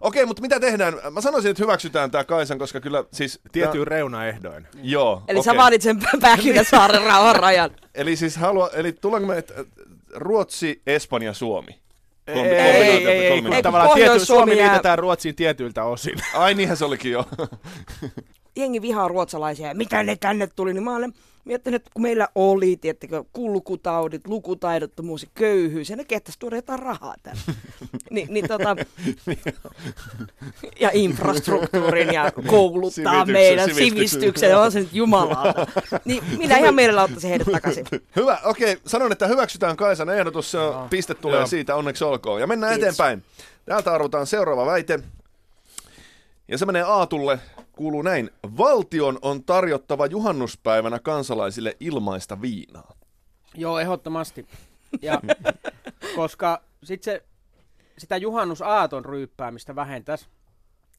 Okei, 0.02 0.26
mutta 0.26 0.42
mitä 0.42 0.60
tehdään? 0.60 0.94
Mä 1.12 1.22
sanoisin, 1.22 1.52
että 1.52 1.64
hyväksytään 1.64 2.12
tämä 2.12 2.24
Kaisan, 2.24 2.60
koska 2.60 2.80
kyllä 2.80 3.04
siis... 3.12 3.40
Tietyin 3.52 3.88
reunaehdoin. 3.88 4.64
Tää, 4.64 4.82
joo, 4.84 5.24
Eli 5.28 5.40
okei. 5.40 5.54
sä 5.54 5.58
vaadit 5.58 5.82
sen 5.82 6.00
Pähkinäsaaren 6.22 7.02
rauhan 7.04 7.36
rajan. 7.36 7.70
Eli 7.96 8.16
siis 8.16 8.38
halua, 8.38 8.70
eli 8.74 8.92
tullaanko 8.92 9.28
me, 9.28 9.38
että 9.38 9.54
Ruotsi, 10.16 10.82
Espanja, 10.88 11.34
Suomi? 11.34 11.80
Ei, 12.28 12.36
Kombi- 12.36 12.48
ei, 12.48 12.60
ei, 12.60 13.08
ei, 13.08 13.08
ei, 13.08 13.26
Ei, 13.28 13.42
kun 13.42 13.52
tavallaan 13.64 13.90
Pohjois-Suomi 13.90 14.26
Suomi 14.26 14.58
jää- 14.58 14.68
liitetään 14.72 15.00
Ruotsiin 15.00 15.36
tietyiltä 15.36 15.84
osin. 15.84 16.16
Ai 16.34 16.54
niinhän 16.54 16.78
se 16.78 16.86
olikin 16.86 17.12
jo. 17.12 17.26
Jengi 18.56 18.82
vihaa 18.82 19.08
ruotsalaisia 19.08 19.68
ja 19.68 19.76
mitä 19.76 20.04
ne 20.04 20.16
tänne 20.16 20.48
tuli, 20.48 20.74
niin 20.74 20.84
mä 20.84 20.96
olen 20.96 21.14
miettinyt, 21.46 21.82
että 21.82 21.92
kun 21.94 22.02
meillä 22.02 22.28
oli, 22.36 22.78
tiettekö, 22.78 23.24
kulkutaudit, 23.34 24.28
lukutaidottomuus 24.28 25.24
ja 25.24 25.30
köyhyys, 25.34 25.90
ja 25.90 25.96
ne 25.96 26.04
kehtäisi 26.04 26.40
tuoda 26.40 26.56
jotain 26.56 26.80
rahaa 26.80 27.16
tänne. 27.24 27.42
Ni, 28.10 28.28
niin 28.30 28.48
tota, 28.48 28.76
ja 30.80 30.90
infrastruktuurin 30.94 32.14
ja 32.14 32.32
kouluttaa 32.48 32.92
Sivistyksen, 32.92 33.34
meidän 33.34 33.66
sivistyksen. 33.66 34.10
sivistyksen, 34.10 34.58
on 34.58 34.72
se 34.72 34.80
nyt 34.80 34.94
jumalauta. 34.94 35.68
Niin 36.06 36.24
minä 36.38 36.58
ihan 36.58 36.76
mielellä 36.76 37.04
ottaisin 37.04 37.30
heidät 37.30 37.48
takaisin. 37.52 37.86
Hyvä, 38.16 38.40
okei. 38.44 38.78
Sanon, 38.86 39.12
että 39.12 39.28
hyväksytään 39.28 39.78
Kaisan 39.78 40.10
ehdotus. 40.10 40.52
Se 40.52 40.58
on, 40.58 40.90
piste 40.90 41.14
tulee 41.14 41.40
Joo. 41.40 41.48
siitä, 41.48 41.76
onneksi 41.76 42.04
olkoon. 42.04 42.42
Ja 42.42 42.48
mennään 42.48 42.74
Kiitos. 42.74 42.88
eteenpäin. 42.88 43.24
Täältä 43.66 43.94
arvotaan 43.94 44.28
seuraava 44.28 44.66
väite. 44.66 45.00
Ja 46.48 46.58
se 46.58 46.66
menee 46.66 46.82
Aatulle. 46.82 47.40
Kuuluu 47.76 48.02
näin. 48.02 48.30
Valtion 48.58 49.20
on 49.22 49.44
tarjottava 49.44 50.06
juhannuspäivänä 50.06 51.00
kansalaisille 51.00 51.78
ilmaista 51.80 52.42
viinaa. 52.42 52.94
Joo, 53.56 53.80
ehdottomasti. 53.80 54.48
Ja, 55.02 55.22
koska 56.16 56.62
sit 56.84 57.04
se, 57.04 57.24
sitä 57.98 58.18
juhannusaaton 58.18 59.06
ryyppäämistä 59.06 59.76
vähentäisi. 59.76 60.28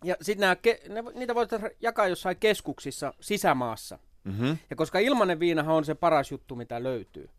Ja 0.04 0.16
sitten 0.22 0.56
ke- 0.56 0.92
ne, 0.92 1.02
niitä 1.14 1.34
voitaisiin 1.34 1.70
jakaa 1.80 2.06
jossain 2.06 2.36
keskuksissa 2.36 3.14
sisämaassa. 3.20 3.98
Mm-hmm. 4.24 4.58
Ja 4.70 4.76
koska 4.76 4.98
ilmanen 4.98 5.40
viinahan 5.40 5.74
on 5.74 5.84
se 5.84 5.94
paras 5.94 6.30
juttu, 6.30 6.56
mitä 6.56 6.82
löytyy, 6.82 7.30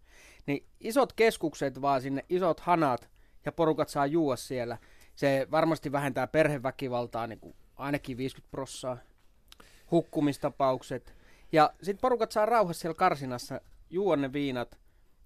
niin 0.46 0.66
isot 0.80 1.14
keskukset 1.14 1.82
vaan 1.82 2.02
sinne, 2.02 2.26
isot 2.30 2.60
hanat 2.60 3.10
ja 3.46 3.52
porukat 3.52 3.90
saa 3.90 4.06
juua 4.06 4.36
siellä. 4.36 4.78
Se 5.16 5.48
varmasti 5.52 5.92
vähentää 5.92 6.28
perheväkivaltaa 6.28 7.28
niin 7.28 7.40
kuin 7.40 7.56
ainakin 7.76 8.18
50 8.18 8.52
prossaa, 8.52 8.98
hukkumistapaukset. 9.92 11.16
Ja 11.52 11.74
sitten 11.82 12.02
porukat 12.02 12.32
saa 12.32 12.46
rauhassa 12.46 12.82
siellä 12.82 12.96
karsinassa 12.96 13.62
juua 13.90 14.16
ne 14.16 14.34
viinat, 14.34 14.80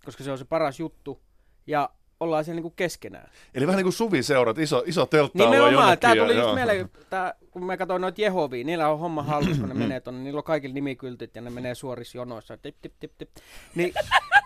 koska 0.06 0.24
se 0.24 0.32
on 0.32 0.38
se 0.38 0.46
paras 0.46 0.80
juttu. 0.80 1.22
Ja 1.68 1.90
ollaan 2.20 2.46
siellä 2.46 2.56
niinku 2.56 2.70
keskenään. 2.76 3.30
Eli 3.56 3.68
vähän 3.68 3.78
niin 3.78 3.86
kuin 3.86 3.94
suviseurat, 3.94 4.58
iso, 4.58 4.84
iso 4.86 5.06
teltta 5.06 5.50
Nimenomaan, 5.50 5.98
tämä 5.98 6.16
tuli 6.16 6.36
just 6.38 6.56
mieleen, 6.56 6.90
tää, 7.10 7.34
kun 7.52 7.66
mä 7.66 7.78
katsoin 7.78 8.02
noita 8.02 8.22
Jehovia, 8.22 8.64
niillä 8.66 8.90
on 8.90 9.00
homma 9.00 9.24
hallussa, 9.24 9.60
kun 9.60 9.70
ne 9.70 9.76
menee 9.76 10.00
tonne, 10.00 10.24
niillä 10.24 10.38
on 10.38 10.44
kaikilla 10.44 10.74
nimikyltit 10.74 11.36
ja 11.36 11.42
ne 11.42 11.50
menee 11.50 11.76
suorissa 11.76 12.18
jonoissa, 12.18 12.58
tip, 12.58 12.76
tip, 12.82 12.94
tip, 13.00 13.12
tip. 13.18 13.30
Niin 13.76 13.94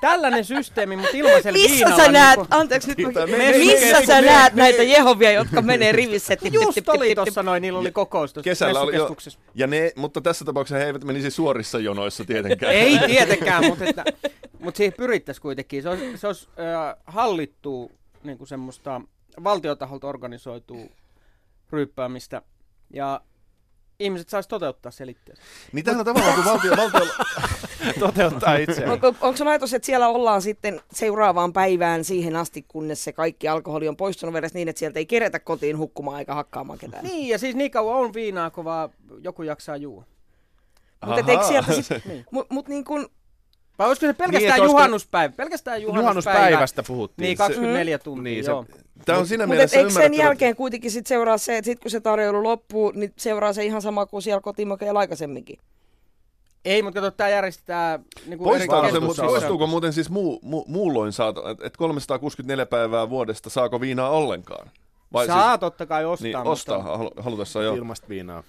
tällainen 0.02 0.46
systeemi, 0.46 0.96
mutta 0.96 1.18
ilmaisella 1.18 1.58
Missä 1.60 1.76
viinalla... 1.76 2.04
sä 2.06 2.12
näet, 2.12 2.38
niinku- 2.40 2.56
anteeksi 2.56 2.88
nyt, 2.98 3.14
mä- 3.14 3.26
me- 3.26 3.38
me- 3.38 3.58
missä 3.58 4.00
me- 4.00 4.06
sä 4.06 4.22
me- 4.22 4.28
näet 4.28 4.54
me- 4.54 4.62
näitä 4.62 4.84
Jehovia, 4.84 5.32
jotka 5.32 5.62
menee 5.62 5.92
rivissä? 5.92 6.36
Tip, 6.36 6.42
tip, 6.54 6.54
Just 6.54 6.74
tip, 6.76 6.90
oli 6.90 7.16
tuossa 7.16 7.44
noin, 7.44 7.62
niillä 7.62 7.80
oli 7.80 7.92
kokous 7.92 8.34
tuossa 8.34 8.50
Kesällä 8.50 8.80
oli 8.82 8.88
jo, 8.88 8.92
messukeskuksessa. 8.92 9.40
ja 9.56 9.68
ne, 9.68 9.92
mutta 9.96 10.22
tässä 10.22 10.46
tapauksessa 10.46 10.80
he 10.80 10.86
eivät 10.86 11.04
menisi 11.04 11.32
suorissa 11.32 11.80
jonoissa 11.80 12.26
tietenkään. 12.26 12.74
Ei 12.74 13.00
tietenkään, 13.08 13.66
mutta, 13.66 13.86
että, 13.86 14.04
mutta 14.64 14.78
siihen 14.78 14.94
pyrittäisiin 14.98 15.42
kuitenkin. 15.42 15.84
Se 15.84 15.90
olisi, 15.90 16.18
se 16.18 16.28
olisi 16.28 16.48
äh, 16.60 16.96
hallittua 17.06 17.90
niin 18.24 18.38
kuin 18.38 18.48
semmoista 18.48 19.02
valtiotaholta 19.44 20.08
organisoitua 20.08 20.86
ryyppäämistä 21.72 22.42
ja 22.94 23.22
ihmiset 24.00 24.30
saisi 24.30 24.50
toteuttaa 24.50 24.92
selitteensä. 24.92 25.44
Niin 25.72 25.86
tähän 25.86 26.00
on 26.00 26.06
tavallaan, 26.06 26.36
kun 26.36 26.46
valtio, 26.46 26.72
valtio, 26.78 27.14
toteuttaa 28.08 28.56
itseään. 28.56 28.92
Onko, 28.92 29.08
onko 29.08 29.38
se 29.38 29.50
ajatus, 29.50 29.74
että 29.74 29.86
siellä 29.86 30.08
ollaan 30.08 30.42
sitten 30.42 30.82
seuraavaan 30.94 31.54
päivään 31.54 32.04
siihen 32.04 32.36
asti, 32.36 32.66
kunnes 32.68 33.04
se 33.04 33.12
kaikki 33.14 33.48
alkoholi 33.48 33.88
on 33.88 33.98
poistunut 33.98 34.34
verestä 34.34 34.58
niin, 34.58 34.70
että 34.70 34.80
sieltä 34.80 35.00
ei 35.00 35.06
kerätä 35.06 35.40
kotiin 35.40 35.78
hukkumaan 35.78 36.20
eikä 36.20 36.34
hakkaamaan 36.34 36.80
ketään? 36.80 37.04
Niin, 37.04 37.30
ja 37.30 37.38
siis 37.38 37.56
niin 37.56 37.72
kauan 37.72 38.00
on 38.00 38.14
viinaa, 38.14 38.50
kun 38.50 38.66
vaan 38.66 38.90
joku 39.22 39.44
jaksaa 39.44 39.78
juua. 39.78 40.04
Mutta 41.06 41.32
eikö 41.32 41.44
sieltä 41.44 41.74
sit, 41.74 41.88
mut, 42.32 42.50
mut 42.50 42.68
niin 42.68 42.84
kun, 42.84 43.10
Vai 43.80 43.88
olisiko 43.88 44.06
se 44.08 44.14
pelkästään 44.14 44.32
Niin, 44.32 44.40
niin, 44.42 44.50
että 44.50 44.62
olisiko- 44.62 44.78
juhannuspäivä? 44.80 45.34
Pelkästään 45.38 45.82
juhannuspäivä. 45.82 46.40
Juhannuspäivästä 46.40 46.84
puhuttiin. 46.84 47.24
Niin, 47.24 47.38
24 47.38 48.00
tuntia, 48.00 48.24
niin, 48.24 48.34
niin, 48.34 48.46
se- 48.46 48.52
joo. 48.52 48.66
tämä 49.06 49.20
on 49.20 49.28
siinä 49.28 49.44
Mutta 49.44 49.56
mielessä 49.56 49.78
eikö 49.78 49.90
sen 49.90 50.14
jälkeen 50.14 50.56
kuitenkin 50.56 50.92
sit 50.92 51.08
seuraa 51.08 51.38
se, 51.38 51.58
että 51.58 51.66
sit 51.66 51.80
kun 51.80 51.92
se 51.92 52.00
tarjoilu 52.00 52.44
loppuu, 52.44 52.92
niin 52.96 53.14
seuraa 53.18 53.54
se 53.54 53.66
ihan 53.66 53.82
sama 53.82 54.06
kuin 54.06 54.22
siellä 54.22 54.42
kotimökeillä 54.42 55.00
aikaisemminkin? 55.00 55.58
Ei, 56.66 56.82
mutta 56.84 57.02
kato, 57.02 57.12
tämä 57.18 57.30
järjestetään 57.30 58.06
niin 58.26 58.38
kuin 58.38 58.50
Poistaako 58.50 58.82
se, 58.82 58.90
eri 58.90 58.98
mu- 58.98 59.00
keskuksissa. 59.00 59.26
poistuuko 59.26 59.68
muuten 59.68 59.94
siis 59.94 60.10
muu, 60.10 60.40
mu, 60.44 60.64
muulloin 60.68 61.12
että 61.52 61.68
et 61.68 61.78
364 61.78 62.66
päivää 62.66 63.10
vuodesta 63.10 63.50
saako 63.50 63.82
viinaa 63.82 64.10
ollenkaan? 64.10 64.72
Saa 65.28 65.52
siis, 65.52 65.60
totta 65.60 65.86
kai 65.86 66.06
ostaa. 66.06 66.24
niin, 66.24 66.38
mutta- 66.38 66.50
ostaa 66.52 66.82
halu- 66.98 67.22
halutessaan 67.22 67.66
joo. 67.66 67.76
Ilmasta 67.76 68.10
viinaa. 68.10 68.44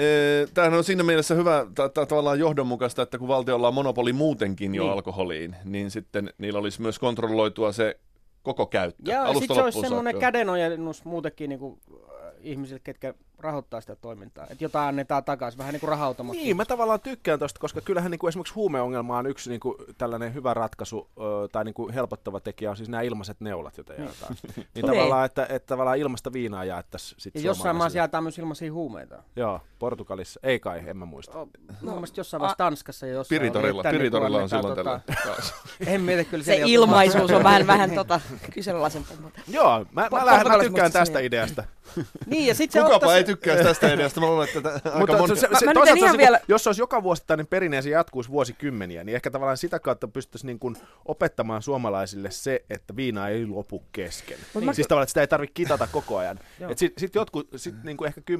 Ee, 0.00 0.46
Tämähän 0.54 0.78
on 0.78 0.84
siinä 0.84 1.02
mielessä 1.02 1.34
hyvä, 1.34 1.66
ta- 1.74 1.88
ta- 1.88 2.06
tavallaan 2.06 2.38
johdonmukaista, 2.38 3.02
että 3.02 3.18
kun 3.18 3.28
valtiolla 3.28 3.68
on 3.68 3.74
monopoli 3.74 4.12
muutenkin 4.12 4.74
jo 4.74 4.82
Niin. 4.82 4.92
alkoholiin, 4.92 5.56
niin 5.64 5.90
sitten 5.90 6.30
niillä 6.38 6.58
olisi 6.58 6.82
myös 6.82 6.98
kontrolloitua 6.98 7.72
se 7.72 8.00
koko 8.42 8.66
käyttö. 8.66 9.10
Ja 9.10 9.22
alusta 9.22 9.40
sitten 9.40 9.56
se 9.56 9.62
olisi 9.62 9.80
semmoinen 9.80 10.18
kädenojennus 10.18 11.04
muutenkin 11.04 11.48
niin 11.48 11.58
kuin, 11.58 11.78
äh, 11.92 12.32
ihmisille, 12.40 12.80
ketkä 12.84 13.14
rahoittaa 13.38 13.80
sitä 13.80 13.96
toimintaa. 13.96 14.46
Että 14.50 14.64
jotain 14.64 14.88
annetaan 14.88 15.24
takaisin, 15.24 15.58
vähän 15.58 15.72
niin 15.72 15.80
kuin 15.80 15.88
raha 15.88 16.14
Niin, 16.32 16.56
mä 16.56 16.64
tavallaan 16.64 17.00
tykkään 17.00 17.38
tosta, 17.38 17.60
koska 17.60 17.80
kyllähän 17.80 18.10
niin 18.10 18.18
kuin 18.18 18.28
esimerkiksi 18.28 18.54
huumeongelma 18.54 19.18
on 19.18 19.26
yksi 19.26 19.50
niin 19.50 19.60
kuin, 19.60 19.74
tällainen 19.98 20.34
hyvä 20.34 20.54
ratkaisu 20.54 21.08
ö, 21.18 21.48
tai 21.52 21.64
niin 21.64 21.74
kuin 21.74 21.94
helpottava 21.94 22.40
tekijä 22.40 22.70
on 22.70 22.76
siis 22.76 22.88
nämä 22.88 23.02
ilmaiset 23.02 23.40
neulat, 23.40 23.76
joita 23.76 23.92
jaetaan. 23.92 24.34
niin 24.74 24.86
tavallaan, 24.86 25.24
että, 25.24 25.46
että 25.48 25.66
tavallaan 25.66 25.98
ilmasta 25.98 26.32
viinaa 26.32 26.64
jaettaisiin 26.64 27.20
sitten 27.20 27.42
Ja 27.42 27.46
jossain 27.46 27.76
maassa 27.76 27.98
jaetaan 27.98 28.22
myös 28.24 28.38
ilmaisia 28.38 28.72
huumeita. 28.72 29.22
Joo, 29.36 29.60
Portugalissa. 29.78 30.40
Ei 30.42 30.60
kai, 30.60 30.82
en 30.86 30.96
mä 30.96 31.04
muista. 31.04 31.38
Oh, 31.38 31.48
no, 31.68 31.74
mun 31.82 31.94
mielestä 31.94 32.20
jossain 32.20 32.40
vaiheessa 32.40 32.58
Tanskassa 32.58 33.06
ja 33.06 33.12
jossain 33.12 33.40
Piritorilla, 33.40 33.82
oli, 33.82 33.90
Piritorilla 33.90 34.38
on 34.42 34.48
silloin 34.48 34.78
tota- 34.78 35.44
En 35.86 36.00
mieti 36.00 36.24
kyllä 36.24 36.44
Se 36.44 36.60
ilmaisuus 36.64 37.30
on 37.30 37.44
vähän, 37.44 37.66
vähän 37.66 37.90
tota, 38.00 38.20
kyseenalaisempaa. 38.54 39.16
mutta- 39.22 39.40
Joo, 39.48 39.86
mä, 39.92 40.08
mä, 40.12 40.44
mä 40.44 40.58
tykkään 40.62 40.92
tästä 40.92 41.20
ideasta. 41.20 41.64
Niin, 42.26 42.46
ja 42.46 42.54
sitten 42.54 42.72
se 42.82 42.86
Kukapa 42.86 43.06
ottaisi- 43.06 43.16
ei 43.16 43.24
tykkää 43.24 43.56
tästä 43.56 43.92
ideasta. 43.94 44.20
Mä 44.20 44.26
luulen, 44.26 44.48
että 44.56 44.68
aika 44.84 44.98
Mutta 44.98 45.18
moni... 45.18 45.36
se, 45.36 45.40
se, 45.40 45.48
Mä- 45.48 45.58
se, 45.58 45.66
mä 45.66 45.72
ihan 45.96 46.10
se, 46.12 46.18
vielä- 46.18 46.40
jos 46.48 46.64
se 46.64 46.68
olisi 46.68 46.82
joka 46.82 47.02
vuosittainen 47.02 47.46
perinne 47.46 47.76
ja 47.76 47.82
se 47.82 47.90
jatkuisi 47.90 48.30
vuosikymmeniä, 48.30 49.04
niin 49.04 49.14
ehkä 49.16 49.30
tavallaan 49.30 49.56
sitä 49.56 49.78
kautta 49.78 50.08
pystyisi 50.08 50.46
niin 50.46 50.58
kuin 50.58 50.76
opettamaan 51.04 51.62
suomalaisille 51.62 52.30
se, 52.30 52.64
että 52.70 52.96
viina 52.96 53.28
ei 53.28 53.46
lopu 53.46 53.82
kesken. 53.92 54.38
Mut 54.54 54.64
mä- 54.64 54.72
Siis 54.72 54.88
tavallaan, 54.88 55.02
että 55.04 55.10
sitä 55.10 55.20
ei 55.20 55.26
tarvitse 55.26 55.54
kitata 55.54 55.86
koko 55.92 56.16
ajan. 56.18 56.38
Et 56.70 56.78
sit, 56.78 56.92
sit 56.98 57.14
jotkut, 57.14 57.48
sit 57.56 57.74
niin 57.84 57.96
kuin 57.96 58.08
ehkä 58.08 58.20
10-15 58.30 58.34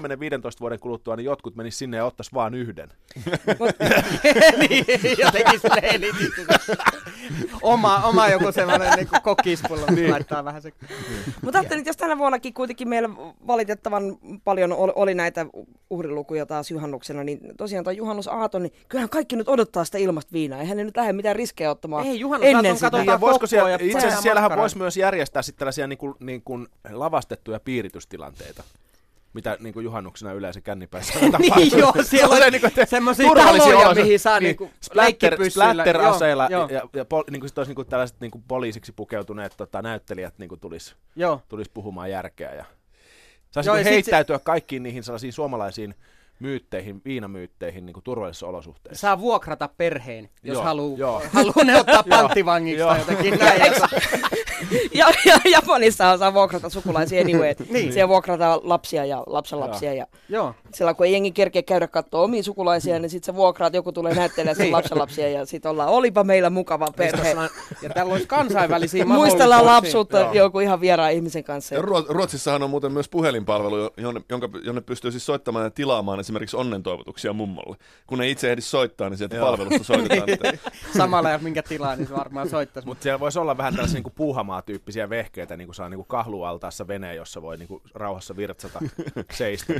vuoden 0.60 0.80
kuluttua, 0.80 1.16
niin 1.16 1.24
jotkut 1.24 1.56
menis 1.56 1.78
sinne 1.78 1.96
ja 1.96 2.04
ottais 2.04 2.34
vaan 2.34 2.54
yhden. 2.54 2.88
niin, 4.68 4.86
jotenkin 5.18 5.60
oma, 7.62 7.96
oma 7.96 8.28
joku 8.28 8.52
semmoinen 8.52 8.92
niin 8.96 9.08
kokispullo, 9.22 9.86
niin. 9.90 10.10
laittaa 10.10 10.44
vähän 10.44 10.62
se. 10.62 10.72
Mutta 11.42 11.58
ajattelin, 11.58 11.80
että 11.80 11.88
jos 11.88 11.96
tänä 11.96 12.18
vuonnakin 12.18 12.54
kuitenkin 12.54 12.88
meillä 12.88 13.08
valitettavan 13.46 14.18
paljon 14.44 14.72
oli, 14.72 15.14
näitä 15.14 15.46
uhrilukuja 15.90 16.46
taas 16.46 16.70
juhannuksena, 16.70 17.24
niin 17.24 17.40
tosiaan 17.56 17.84
tuo 17.84 17.92
juhannusaaton, 17.92 18.62
niin 18.62 18.72
kyllähän 18.88 19.08
kaikki 19.08 19.36
nyt 19.36 19.48
odottaa 19.48 19.84
sitä 19.84 19.98
ilmasta 19.98 20.32
viinaa. 20.32 20.60
Eihän 20.60 20.76
ne 20.76 20.84
nyt 20.84 20.96
lähde 20.96 21.12
mitään 21.12 21.36
riskejä 21.36 21.70
ottamaan 21.70 22.06
Ei, 22.06 22.20
ennen 22.42 22.76
sitä. 22.76 23.02
Ja 23.06 23.20
voisiko 23.20 23.46
siellä, 23.46 23.70
ja 23.70 23.78
itse 23.80 23.98
asiassa 23.98 24.22
siellähän 24.22 24.56
voisi 24.56 24.78
myös 24.78 24.96
järjestää 24.96 25.42
sitten 25.42 25.58
tällaisia 25.58 25.86
niin 25.86 25.98
kuin, 25.98 26.14
niin 26.20 26.42
kuin 26.42 26.68
lavastettuja 26.90 27.60
piiritystilanteitä 27.60 28.62
mitä 29.32 29.56
niin 29.60 29.74
kuin 29.74 29.84
juhannuksena 29.84 30.32
yleensä 30.32 30.60
kännipäissä 30.60 31.18
niin 31.20 31.78
joo, 31.78 31.94
siellä 32.02 32.34
on 32.34 32.52
niin 32.52 32.88
semmoisia 32.88 33.30
taloja, 33.34 33.78
oloja. 33.78 34.04
mihin 34.04 34.20
saa 34.20 34.40
niin, 34.40 34.44
niinku 34.44 34.70
splatter, 34.80 35.30
leikkipyssyillä. 35.30 35.72
splatter-aseilla 35.72 36.48
Joo, 36.50 36.68
ja, 36.68 36.82
ja 36.92 37.04
pol, 37.04 37.22
niin 37.30 37.40
kuin 37.40 37.48
sit 37.48 37.58
olisi 37.58 37.70
niin 37.70 37.76
kuin 37.76 37.88
tällaiset 37.88 38.20
niin 38.20 38.30
kuin 38.30 38.44
poliisiksi 38.48 38.92
pukeutuneet 38.92 39.54
tota, 39.56 39.82
näyttelijät 39.82 40.38
niin 40.38 40.48
kuin 40.48 40.60
tulisi, 40.60 40.94
joo. 41.16 41.42
tulisi 41.48 41.70
puhumaan 41.74 42.10
järkeä. 42.10 42.54
Ja 42.54 42.64
saisi 43.50 43.68
Joo, 43.68 43.76
niin 43.76 43.80
ja 43.80 43.84
sit 43.84 43.94
heittäytyä 43.94 44.38
kaikkiin 44.38 44.82
niihin 44.82 45.02
sellaisiin 45.02 45.32
suomalaisiin 45.32 45.94
myytteihin, 46.40 47.02
viinamyytteihin 47.04 47.86
niin 47.86 47.94
kuin 47.94 48.04
turvallisissa 48.04 48.46
olosuhteissa. 48.46 49.00
Saa 49.00 49.20
vuokrata 49.20 49.68
perheen, 49.76 50.28
jos 50.42 50.54
Joo, 50.54 50.62
haluaa 50.64 50.98
joo. 50.98 51.22
haluu 51.32 51.62
ne 51.64 51.80
ottaa 51.80 52.02
panttivangiksi 52.10 52.78
Joo. 52.80 52.88
tai 52.90 52.98
jotenkin 52.98 53.38
näin. 53.38 53.62
ja, 54.94 55.06
ja 55.24 55.38
Japanissa 55.50 56.18
saa 56.18 56.34
vuokrata 56.34 56.68
sukulaisia 56.68 57.20
anyway. 57.20 57.54
Niin. 57.58 57.72
niin. 57.72 57.92
Siellä 57.92 58.08
vuokrataan 58.08 58.60
lapsia 58.62 59.04
ja 59.04 59.22
lapsenlapsia. 59.26 59.94
Ja 59.94 60.06
Joo. 60.28 60.54
silloin 60.74 60.96
kun 60.96 61.06
ei 61.06 61.12
jengi 61.12 61.32
kerkeä 61.32 61.62
käydä 61.62 61.86
katsoa 61.88 62.22
omia 62.22 62.42
sukulaisia, 62.42 62.98
niin 62.98 63.10
sitten 63.10 63.26
se 63.26 63.36
vuokraat, 63.36 63.74
joku 63.74 63.92
tulee 63.92 64.14
näyttelemään 64.14 64.56
sen 64.56 64.64
Niin. 64.64 64.72
lapsenlapsia 64.72 65.28
ja 65.28 65.46
sitten 65.46 65.70
ollaan, 65.70 65.88
olipa 65.88 66.24
meillä 66.24 66.50
mukava 66.50 66.88
perhe. 66.96 67.36
Ja 67.82 67.90
täällä 67.94 68.12
olisi 68.12 68.26
kansainvälisiä 68.26 69.04
Muistellaan 69.04 69.66
lapsuutta 69.66 70.18
Joo. 70.20 70.32
joku 70.32 70.60
ihan 70.60 70.80
vieraan 70.80 71.12
ihmisen 71.12 71.44
kanssa. 71.44 71.74
Ruotsissahan 72.08 72.62
on 72.62 72.70
muuten 72.70 72.92
myös 72.92 73.08
puhelinpalvelu, 73.08 73.90
jonne, 73.96 74.20
jonka, 74.28 74.48
jonne 74.64 74.80
pystyy 74.80 75.10
siis 75.10 75.26
soittamaan 75.26 75.64
ja 75.64 75.70
tilaamaan 75.70 76.18
esimerkiksi 76.28 76.56
onnentoivotuksia 76.56 77.32
mummolle. 77.32 77.76
Kun 78.06 78.20
ei 78.20 78.30
itse 78.30 78.50
ehdi 78.50 78.60
soittaa, 78.60 79.08
niin 79.08 79.18
sieltä 79.18 79.36
Joo. 79.36 79.46
palvelusta 79.46 79.84
soitetaan. 79.84 80.30
että 80.30 80.52
Samalla 80.98 81.30
ja 81.30 81.38
minkä 81.38 81.62
tilaa, 81.62 81.96
niin 81.96 82.08
se 82.08 82.14
varmaan 82.14 82.48
soittaisi. 82.48 82.88
Mutta 82.88 83.02
siellä 83.02 83.20
voisi 83.20 83.38
olla 83.38 83.56
vähän 83.56 83.74
tällaisia 83.74 84.00
niin 84.00 84.12
puuhamaa-tyyppisiä 84.12 85.10
vehkeitä, 85.10 85.56
niin 85.56 85.66
kuin 85.66 85.74
saa 85.74 85.88
niin 85.88 85.98
kuin 85.98 86.08
kahlualtaassa 86.08 86.88
veneen, 86.88 87.16
jossa 87.16 87.42
voi 87.42 87.56
niin 87.56 87.68
kuin 87.68 87.82
rauhassa 87.94 88.36
virtsata 88.36 88.78
seistä 89.30 89.72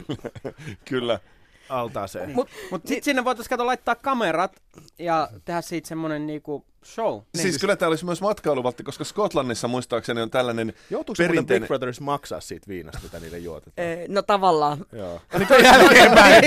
Kyllä. 0.84 1.20
Altaaseen. 1.68 2.30
Mut, 2.34 2.48
mut 2.70 2.86
sit 2.86 3.04
sinne 3.04 3.24
voitaisiin 3.24 3.50
kato 3.50 3.66
laittaa 3.66 3.94
kamerat 3.94 4.62
ja 4.98 5.28
tehdä 5.44 5.60
siitä 5.60 5.88
semmonen 5.88 6.26
niinku 6.26 6.64
show. 6.84 7.20
Siis 7.34 7.58
kyllä 7.58 7.76
tämä 7.76 7.88
olisi 7.88 8.04
myös 8.04 8.20
matkailuvaltti, 8.20 8.82
koska 8.82 9.04
Skotlannissa 9.04 9.68
muistaakseni 9.68 10.20
on 10.20 10.30
tällainen 10.30 10.72
Joutuuko 10.90 11.16
perinteinen... 11.18 11.62
Big 11.62 11.68
Brothers 11.68 12.00
maksaa 12.00 12.40
siitä 12.40 12.68
viinasta, 12.68 13.00
mitä 13.02 13.20
niille 13.20 13.38
juotetaan? 13.38 13.88
Eh, 13.88 14.08
No 14.08 14.22
tavallaan. 14.22 14.86
Joo. 14.92 15.20
Nyt 15.38 15.50
on 15.50 15.64
jälkeenpäin 15.64 16.44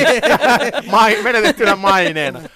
Mai, 0.91 1.23
menetettynä 1.23 1.75
maineena. 1.75 2.41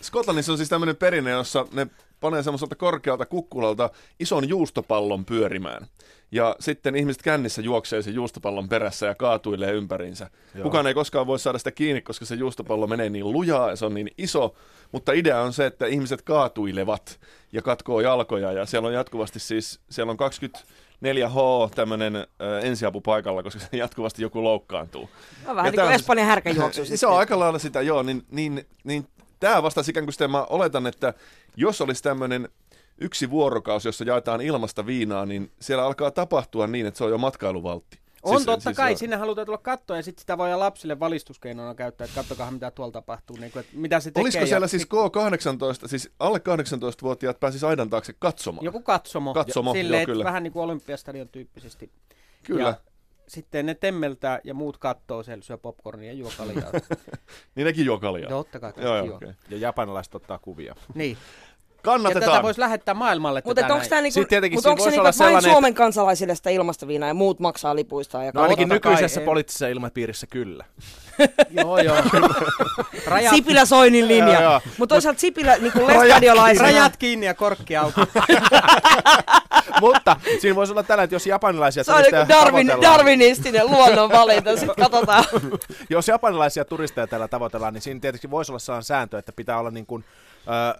Skotlannissa 0.00 0.52
on 0.52 0.58
siis 0.58 0.68
tämmöinen 0.68 0.96
perinne, 0.96 1.30
jossa 1.30 1.66
ne 1.72 1.86
panee 2.24 2.42
semmoiselta 2.42 2.74
korkealta 2.76 3.26
kukkulalta 3.26 3.90
ison 4.20 4.48
juustopallon 4.48 5.24
pyörimään. 5.24 5.86
Ja 6.32 6.56
sitten 6.60 6.96
ihmiset 6.96 7.22
kännissä 7.22 7.62
juoksee 7.62 8.02
sen 8.02 8.14
juustopallon 8.14 8.68
perässä 8.68 9.06
ja 9.06 9.14
kaatuilee 9.14 9.72
ympäriinsä. 9.72 10.30
Joo. 10.54 10.62
Kukaan 10.62 10.86
ei 10.86 10.94
koskaan 10.94 11.26
voi 11.26 11.38
saada 11.38 11.58
sitä 11.58 11.70
kiinni, 11.70 12.00
koska 12.00 12.24
se 12.24 12.34
juustopallo 12.34 12.86
menee 12.86 13.10
niin 13.10 13.32
lujaa 13.32 13.70
ja 13.70 13.76
se 13.76 13.86
on 13.86 13.94
niin 13.94 14.10
iso. 14.18 14.54
Mutta 14.92 15.12
idea 15.12 15.40
on 15.40 15.52
se, 15.52 15.66
että 15.66 15.86
ihmiset 15.86 16.22
kaatuilevat 16.22 17.20
ja 17.52 17.62
katkoo 17.62 18.00
jalkoja 18.00 18.52
ja 18.52 18.66
siellä 18.66 18.88
on 18.88 18.94
jatkuvasti 18.94 19.38
siis, 19.40 19.80
siellä 19.90 20.10
on 20.10 20.18
4H 21.04 21.70
tämmöinen 21.74 22.26
ensiapu 22.62 23.00
paikalla, 23.00 23.42
koska 23.42 23.60
se 23.60 23.76
jatkuvasti 23.76 24.22
joku 24.22 24.44
loukkaantuu. 24.44 25.10
No, 25.46 25.54
vähän 25.54 25.64
Ja 25.66 25.70
niin 25.70 25.80
kuin 25.80 25.86
on- 25.86 25.92
Espanjan 25.92 26.26
härkäjuoksu. 26.26 26.84
Se 26.96 27.06
on 27.06 27.18
aika 27.18 27.38
lailla 27.38 27.58
sitä, 27.58 27.82
joo, 27.82 28.02
niin, 28.02 28.22
niin, 28.30 28.66
niin 28.84 29.06
tämä 29.40 29.62
vastasi 29.62 29.90
ikään 29.90 30.06
kuin 30.06 30.12
sitä, 30.12 30.28
mä 30.28 30.44
oletan, 30.44 30.86
että 30.86 31.14
jos 31.56 31.80
olisi 31.80 32.02
tämmöinen 32.02 32.48
yksi 32.98 33.30
vuorokausi, 33.30 33.88
jossa 33.88 34.04
jaetaan 34.04 34.40
ilmasta 34.40 34.86
viinaa, 34.86 35.26
niin 35.26 35.52
siellä 35.60 35.84
alkaa 35.84 36.10
tapahtua 36.10 36.66
niin, 36.66 36.86
että 36.86 36.98
se 36.98 37.04
on 37.04 37.10
jo 37.10 37.18
matkailuvaltti. 37.18 37.98
On 38.22 38.36
Siis- 38.36 38.46
totta 38.46 38.64
siis 38.64 38.76
kai, 38.76 38.90
joo. 38.90 38.98
sinne 38.98 39.16
halutaan 39.16 39.46
tulla 39.46 39.58
kattoon 39.58 39.98
ja 39.98 40.02
sitten 40.02 40.20
sitä 40.20 40.38
voi 40.38 40.56
lapsille 40.56 41.00
valistuskeinona 41.00 41.74
käyttää, 41.74 42.04
että 42.04 42.14
kattokaa 42.14 42.50
mitä 42.50 42.70
tuolla 42.70 42.92
tapahtuu, 42.92 43.36
niin 43.36 43.52
kuin, 43.52 43.60
että 43.60 43.72
mitä 43.76 44.00
se 44.00 44.10
tekee. 44.10 44.22
Olisiko 44.22 44.46
siellä 44.46 44.64
ja 44.64 44.68
siis 44.68 44.86
K18, 44.86 45.88
siis 45.88 46.10
alle 46.18 46.38
18-vuotiaat 46.38 47.40
pääsis 47.40 47.64
aidan 47.64 47.90
taakse 47.90 48.14
katsomaan? 48.18 48.64
Joku 48.64 48.80
katsomo. 48.82 49.34
Katsomo, 49.34 49.72
Silleen, 49.72 50.00
joo, 50.00 50.06
kyllä. 50.06 50.24
Vähän 50.24 50.42
niin 50.42 50.52
kuin 50.52 50.62
olympiastadion 50.62 51.28
tyyppisesti. 51.28 51.90
Kyllä. 52.42 52.62
Ja 52.62 52.74
sitten 53.28 53.66
ne 53.66 53.74
temmeltää 53.74 54.40
ja 54.44 54.54
muut 54.54 54.78
kattoo 54.78 55.22
siellä, 55.22 55.42
syö 55.42 55.58
popcornia 55.58 56.12
ja 56.12 56.18
juo 56.18 56.30
kaljaa. 56.36 56.70
Niin 57.54 57.64
nekin 57.64 57.86
juo 57.86 57.98
kaljaa. 57.98 58.28
totta 58.28 58.60
kai. 58.60 58.72
Joo, 58.76 58.96
joo, 58.96 59.16
okei. 59.16 59.32
Ja 59.50 59.56
japanilaiset 59.56 60.14
ottaa 60.14 60.38
kuvia. 60.38 60.74
Niin. 60.94 61.16
Ja 61.84 61.92
Kannatetaan. 61.92 62.30
tätä 62.32 62.42
voisi 62.42 62.60
lähettää 62.60 62.94
maailmalle. 62.94 63.42
Mutta 63.44 63.66
onko 63.74 63.86
tämä 63.88 64.00
niinku, 64.00 64.20
mut 64.54 64.66
onko 64.66 64.80
se 64.80 64.84
voisi 64.84 64.90
niinku, 64.90 65.02
vain 65.04 65.14
sellainen, 65.14 65.50
Suomen 65.50 65.74
kansalaisille 65.74 66.34
sitä 66.34 66.50
ilmasta 66.50 66.88
viinaa 66.88 67.08
ja 67.08 67.14
muut 67.14 67.40
maksaa 67.40 67.76
lipuista? 67.76 68.24
Ja 68.24 68.30
No 68.34 68.42
ainakin 68.42 68.68
kai, 68.68 68.76
nykyisessä 68.76 69.20
ei. 69.20 69.26
poliittisessa 69.26 69.68
ilmapiirissä 69.68 70.26
kyllä. 70.26 70.64
Joo, 71.50 71.78
joo. 71.78 71.96
Rajat, 73.06 73.34
Sipilä 73.34 73.64
Soinin 73.64 74.08
linja. 74.08 74.60
Mutta 74.78 74.94
toisaalta 74.94 75.20
Sipilä 75.20 75.56
niin 75.58 75.72
lestadiolaisena. 75.86 76.62
rajat 76.68 76.96
kiinni 76.96 77.26
ja 77.26 77.34
korkki 77.34 77.76
auki. 77.76 78.00
Mutta 79.80 80.16
siinä 80.40 80.54
voisi 80.54 80.72
olla 80.72 80.82
tällä, 80.82 81.04
että 81.04 81.14
jos 81.14 81.26
japanilaisia 81.26 81.84
Se 81.84 81.92
on 81.92 81.96
niin 82.02 82.04
turisteja 82.10 82.40
Darwin, 82.40 82.66
tavoitellaan, 82.66 82.98
darwinistinen 82.98 83.66
luonnonvalinta. 83.66 84.56
Sitten 84.56 84.76
katsotaan. 84.80 85.24
jos 85.90 86.08
japanilaisia 86.08 86.64
turisteja 86.64 87.06
tällä 87.06 87.28
tavoitellaan, 87.28 87.74
niin 87.74 87.82
siinä 87.82 88.00
tietysti 88.00 88.30
voisi 88.30 88.52
olla 88.52 88.58
sellainen 88.58 88.84
sääntö, 88.84 89.18
että 89.18 89.32
pitää 89.32 89.58
olla 89.58 89.70
niin 89.70 89.86
kuin, 89.86 90.04
ö, 90.46 90.50
ö, 90.50 90.76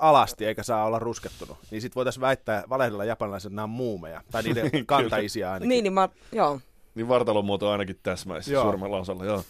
alasti 0.00 0.44
eikä 0.46 0.62
saa 0.62 0.84
olla 0.84 0.98
ruskettunut. 0.98 1.58
Niin 1.70 1.80
sitten 1.80 1.94
voitaisiin 1.94 2.20
väittää, 2.20 2.64
valehdella 2.68 3.04
japanilaiset, 3.04 3.46
että 3.46 3.56
nämä 3.56 3.64
on 3.64 3.70
muumeja. 3.70 4.22
Tai 4.30 4.42
niiden 4.42 4.70
kantaisia 4.86 5.52
ainakin. 5.52 5.68
niin, 5.68 5.82
niin 5.82 5.92
mä, 5.92 6.08
joo. 6.32 6.60
Niin 6.94 7.08
vartalon 7.08 7.44
muoto 7.44 7.70
ainakin 7.70 7.98
täsmäisi 8.02 8.52
Joo. 8.52 8.62
suurimmalla 8.62 8.98
osalla, 8.98 9.24
joo. 9.24 9.44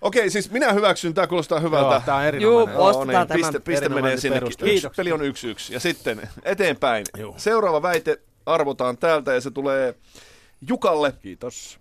Okei, 0.00 0.30
siis 0.30 0.50
minä 0.50 0.72
hyväksyn, 0.72 1.14
tämä 1.14 1.26
kuulostaa 1.26 1.60
hyvältä. 1.60 1.94
Joo, 1.94 2.02
tämä 2.06 2.18
on 2.18 2.22
Juu, 2.24 2.28
erinomainen. 2.28 2.76
ostetaan 2.78 3.26
niin, 3.26 3.36
piste, 3.36 3.52
tämän. 3.52 3.62
piste 3.62 3.88
menee 3.88 4.16
sinne. 4.16 4.40
Kiitoksia. 4.40 4.90
peli 4.96 5.12
on 5.12 5.22
yksi 5.22 5.48
yksi. 5.50 5.72
Ja 5.74 5.80
sitten 5.80 6.28
eteenpäin. 6.42 7.06
Juu. 7.18 7.34
Seuraava 7.36 7.82
väite 7.82 8.20
arvotaan 8.46 8.98
täältä 8.98 9.32
ja 9.34 9.40
se 9.40 9.50
tulee 9.50 9.94
Jukalle. 10.68 11.12
Kiitos. 11.22 11.80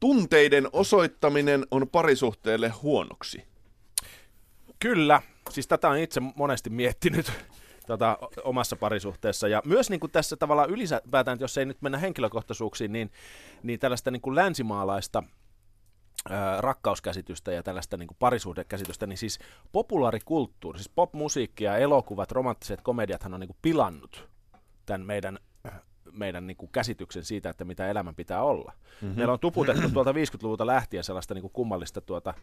Tunteiden 0.00 0.68
osoittaminen 0.72 1.66
on 1.70 1.88
parisuhteelle 1.88 2.68
huonoksi. 2.68 3.44
Kyllä, 4.78 5.22
siis 5.50 5.66
tätä 5.66 5.88
on 5.88 5.98
itse 5.98 6.20
monesti 6.36 6.70
miettinyt 6.70 7.32
tota, 7.86 8.18
omassa 8.44 8.76
parisuhteessa. 8.76 9.48
Ja 9.48 9.62
myös 9.64 9.90
niin 9.90 10.00
kuin 10.00 10.12
tässä 10.12 10.36
tavallaan 10.36 10.70
ylipäätään, 10.70 11.40
jos 11.40 11.58
ei 11.58 11.64
nyt 11.64 11.82
mennä 11.82 11.98
henkilökohtaisuuksiin, 11.98 12.92
niin, 12.92 13.10
niin 13.62 13.80
tällaista 13.80 14.10
niin 14.10 14.22
kuin 14.22 14.34
länsimaalaista 14.34 15.22
ää, 16.30 16.60
rakkauskäsitystä 16.60 17.52
ja 17.52 17.62
tällaista 17.62 17.96
niin 17.96 18.08
kuin 18.08 18.16
parisuhdekäsitystä, 18.18 19.06
niin 19.06 19.18
siis 19.18 19.38
populaarikulttuuri, 19.72 20.78
siis 20.78 20.92
popmusiikki 20.94 21.64
ja 21.64 21.76
elokuvat, 21.76 22.32
romanttiset 22.32 22.80
komediathan 22.82 23.34
on 23.34 23.40
niin 23.40 23.48
kuin 23.48 23.58
pilannut 23.62 24.28
tämän 24.86 25.06
meidän 25.06 25.38
meidän 26.12 26.46
niin 26.46 26.56
kuin 26.56 26.72
käsityksen 26.72 27.24
siitä, 27.24 27.50
että 27.50 27.64
mitä 27.64 27.88
elämän 27.88 28.14
pitää 28.14 28.42
olla. 28.42 28.72
Mm-hmm. 29.02 29.16
Meillä 29.16 29.32
on 29.32 29.40
tuputettu 29.40 29.90
tuolta 29.94 30.12
50-luvulta 30.12 30.66
lähtien 30.66 31.04
sellaista 31.04 31.34
niin 31.34 31.42
kuin 31.42 31.52
kummallista 31.52 32.00
tuota 32.00 32.34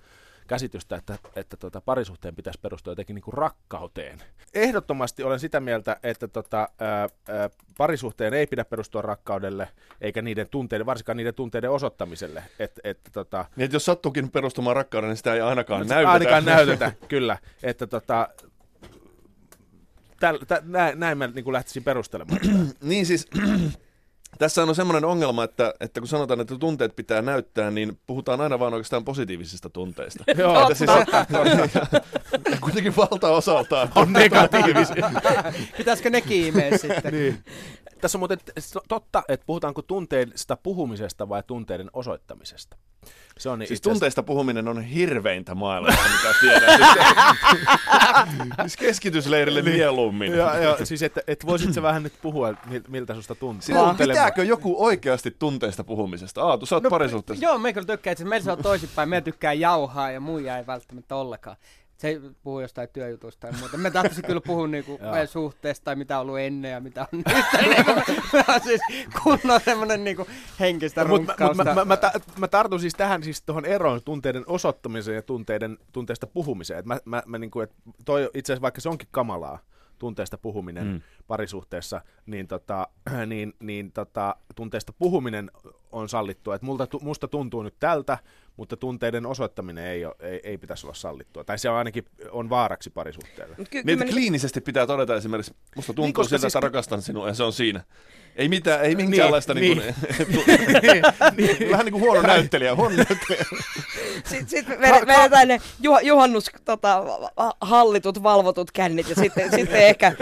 käsitystä, 0.50 0.96
että, 0.96 1.18
että 1.36 1.58
tuota 1.58 1.82
parisuhteen 1.82 2.36
pitäisi 2.36 2.60
perustua 2.60 2.92
jotenkin 2.92 3.14
niin 3.14 3.24
kuin 3.24 3.34
rakkauteen. 3.34 4.20
Ehdottomasti 4.54 5.24
olen 5.24 5.40
sitä 5.40 5.60
mieltä, 5.60 5.98
että 6.04 6.28
tota, 6.28 6.70
ää, 6.80 7.10
ää, 7.28 7.50
parisuhteen 7.78 8.34
ei 8.34 8.48
pidä 8.48 8.66
perustua 8.66 9.02
rakkaudelle, 9.02 9.68
eikä 10.02 10.22
niiden 10.22 10.50
tunteiden, 10.50 10.86
varsinkaan 10.86 11.18
niiden 11.18 11.34
tunteiden 11.34 11.72
osoittamiselle. 11.72 12.44
Et, 12.60 12.80
että 12.84 13.12
tota, 13.12 13.46
Niin, 13.56 13.66
että 13.66 13.76
jos 13.76 13.86
sattuukin 13.86 14.32
perustumaan 14.32 14.76
rakkauden, 14.76 15.10
niin 15.10 15.18
sitä 15.18 15.34
ei 15.34 15.42
ainakaan 15.42 15.82
No, 15.82 15.88
näytetä. 15.88 16.12
Ainakaan 16.12 16.46
näytetä, 16.46 16.92
kyllä. 17.08 17.38
Että 17.64 17.88
tota, 17.88 18.30
täl, 20.20 20.38
tä, 20.48 20.62
näin, 20.66 21.00
näin 21.00 21.18
mä 21.18 21.28
niin 21.28 21.44
kuin 21.44 21.54
lähtisin 21.54 21.84
perustelemaan. 21.84 22.40
Niin 22.82 23.06
siis, 23.06 23.28
tässä 24.40 24.64
on 24.64 24.76
semmoinen 24.76 25.06
ongelma, 25.06 25.44
että, 25.44 25.74
että 25.80 26.00
kun 26.02 26.08
sanotaan, 26.08 26.42
että 26.42 26.58
tunteet 26.60 26.96
pitää 26.96 27.22
näyttää, 27.22 27.72
niin 27.72 28.00
puhutaan 28.08 28.42
aina 28.42 28.60
vain 28.60 28.74
oikeastaan 28.74 29.06
positiivisista 29.06 29.70
tunteista. 29.70 30.24
Joo, 30.38 30.62
Että 30.62 30.74
siis, 30.74 30.92
ja 32.52 32.58
kuitenkin 32.62 32.96
valtaosaltaan 32.96 33.90
on 33.96 34.14
negatiivisia. 34.14 35.12
Pitäisikö 35.78 36.10
nekin 36.10 36.46
imeä 36.46 36.78
sitten? 36.78 37.14
niin. 37.14 37.44
Tässä 38.02 38.18
on 38.18 38.20
muuten 38.20 38.38
totta, 38.88 39.24
että 39.28 39.46
puhutaanko 39.46 39.82
tunteista 39.82 40.58
puhumisesta 40.64 41.30
vai 41.30 41.44
tunteiden 41.48 41.90
osoittamisesta. 41.94 42.78
Se 43.38 43.50
on 43.50 43.60
niin 43.60 43.68
Siis 43.68 43.78
itse 43.78 43.90
asiassa- 43.90 43.94
tunteista 44.00 44.24
puhuminen 44.24 44.68
on 44.68 44.82
hirveintä 44.82 45.56
maailmassa, 45.56 46.02
mitä 46.02 46.34
tiedän. 46.42 46.78
Siis, 46.78 46.88
siis 48.62 48.78
keskitysleirille 48.78 49.62
mieluummin. 49.62 50.32
Ja, 50.34 50.56
ja, 50.58 50.86
siis 50.86 51.04
että 51.04 51.22
et 51.28 51.46
voisit 51.46 51.74
sä 51.74 51.82
vähän 51.82 52.04
nyt 52.04 52.14
puhua, 52.22 52.52
mil- 52.52 52.84
miltä 52.88 53.14
susta 53.16 53.36
tuntuu. 53.36 53.62
Siis 53.62 53.78
pitääkö 53.98 54.44
joku 54.44 54.84
oikeasti 54.86 55.32
tunteista 55.40 55.84
puhumisesta? 55.84 56.44
Aatu, 56.44 56.66
sä 56.66 56.76
oot 56.76 56.84
no, 56.84 56.90
parisuhteessa. 56.90 57.46
Joo, 57.46 57.58
me 57.58 57.74
kyllä 57.74 57.88
tykkää, 57.88 58.12
että 58.12 58.26
meillä 58.26 58.44
se 58.44 58.52
on 58.52 58.64
toisinpäin. 58.64 59.10
Me 59.10 59.22
tykkää 59.22 59.54
jauhaa 59.54 60.12
ja 60.12 60.20
muija 60.20 60.58
ei 60.58 60.68
välttämättä 60.68 61.16
ollenkaan. 61.16 61.58
Se 62.00 62.22
puhuu 62.44 62.60
jostain 62.60 62.90
työjutusta 62.94 63.48
tai 63.48 63.60
muuta. 63.60 63.78
Me 63.78 63.92
tahtoisin 63.92 64.24
kyllä 64.26 64.42
puhua 64.42 64.68
niinku 64.68 65.00
meidän 65.12 65.28
suhteesta 65.28 65.84
tai 65.84 65.96
mitä 65.96 66.16
on 66.18 66.22
ollut 66.22 66.40
ennen 66.40 66.72
ja 66.72 66.80
mitä 66.80 67.02
on 67.02 67.08
nyt. 67.18 67.26
niinku, 67.70 67.92
siis 68.64 68.82
kunnon 69.24 69.60
semmonen 69.66 70.04
niinku 70.04 70.28
henkistä 70.60 71.06
Mut 71.06 71.10
mä, 71.12 71.18
mut 71.18 71.28
runkkausta. 71.28 71.64
mä, 71.64 71.74
mä, 71.74 71.86
mä, 71.86 71.98
ta- 71.98 72.12
mä 72.38 72.48
tartun 72.48 72.80
siis 72.80 72.94
tähän 72.94 73.24
siis 73.24 73.42
tuohon 73.42 73.66
eroon 73.66 74.02
tunteiden 74.06 74.44
osoittamiseen 74.48 75.16
ja 75.16 75.22
tunteiden, 75.22 75.78
tunteista 75.92 76.28
puhumiseen. 76.28 76.80
Et 76.80 76.86
mä, 76.86 77.00
mä, 77.06 77.24
mä 77.26 77.38
niinku, 77.38 77.62
et 77.62 77.74
toi 78.06 78.30
itse 78.34 78.54
asiassa 78.54 78.62
vaikka 78.62 78.82
se 78.82 78.90
onkin 78.90 79.08
kamalaa, 79.12 79.60
tunteista 79.98 80.38
puhuminen 80.38 80.84
Mm. 80.88 80.92
mm. 80.94 81.02
parisuhteessa, 81.28 82.02
niin, 82.26 82.48
tota, 82.48 82.88
niin, 83.26 83.54
niin 83.60 83.92
tota, 83.92 84.36
tunteista 84.56 84.94
puhuminen 84.94 85.52
on 85.92 86.10
sallittua. 86.10 86.56
Et 86.56 86.62
multa, 86.62 86.88
musta 87.02 87.28
tuntuu 87.28 87.64
nyt 87.64 87.76
tältä, 87.80 88.18
mutta 88.58 88.78
tunteiden 88.78 89.26
osoittaminen 89.26 89.86
ei, 89.86 90.06
ole, 90.06 90.16
ei, 90.20 90.40
ei 90.44 90.58
pitäisi 90.58 90.86
olla 90.88 90.94
sallittua. 90.94 91.44
Tai 91.44 91.60
se 91.60 91.70
on 91.70 91.76
ainakin 91.76 92.06
on 92.32 92.50
vaaraksi 92.50 92.90
parisuhteelle. 92.90 93.56
Ky- 93.56 93.64
Niin, 93.64 93.70
kyllä 93.70 93.94
että 93.94 94.06
mä- 94.06 94.12
kliinisesti 94.12 94.62
pitää 94.62 94.88
todeta 94.88 95.16
esimerkiksi, 95.16 95.54
musta 95.76 95.88
tuntuu 95.88 96.04
Niin, 96.04 96.08
niin, 96.08 96.14
koska 96.14 96.30
siltä, 96.30 96.42
siis- 96.42 96.56
että 96.56 96.68
rakastan 96.68 97.02
sinua 97.02 97.28
ja 97.28 97.34
se 97.34 97.44
on 97.44 97.54
siinä. 97.54 97.84
Ei 98.36 98.50
mitään, 98.50 98.82
ei 98.82 98.96
minkäänlaista 98.96 99.54
niin, 99.54 99.78
niin. 99.78 99.96
niin, 101.38 101.58
kuin, 101.58 101.70
vähän 101.72 101.86
niin 101.86 101.92
kuin 101.94 102.02
huono 102.04 102.22
näyttelijä, 102.22 102.76
huono 102.76 102.96
näyttelijä. 102.96 103.46
Sitten 104.26 104.48
sit 104.50 104.70
vedetään, 104.70 105.48
ne 105.48 105.62
juh, 105.82 106.00
juhannus 106.04 106.46
tota, 106.66 107.04
hallitut, 107.62 108.24
valvotut 108.24 108.72
kännit 108.72 109.10
ja 109.10 109.16
sitten, 109.16 109.52
sitten 109.52 109.82
ehkä, 109.88 110.16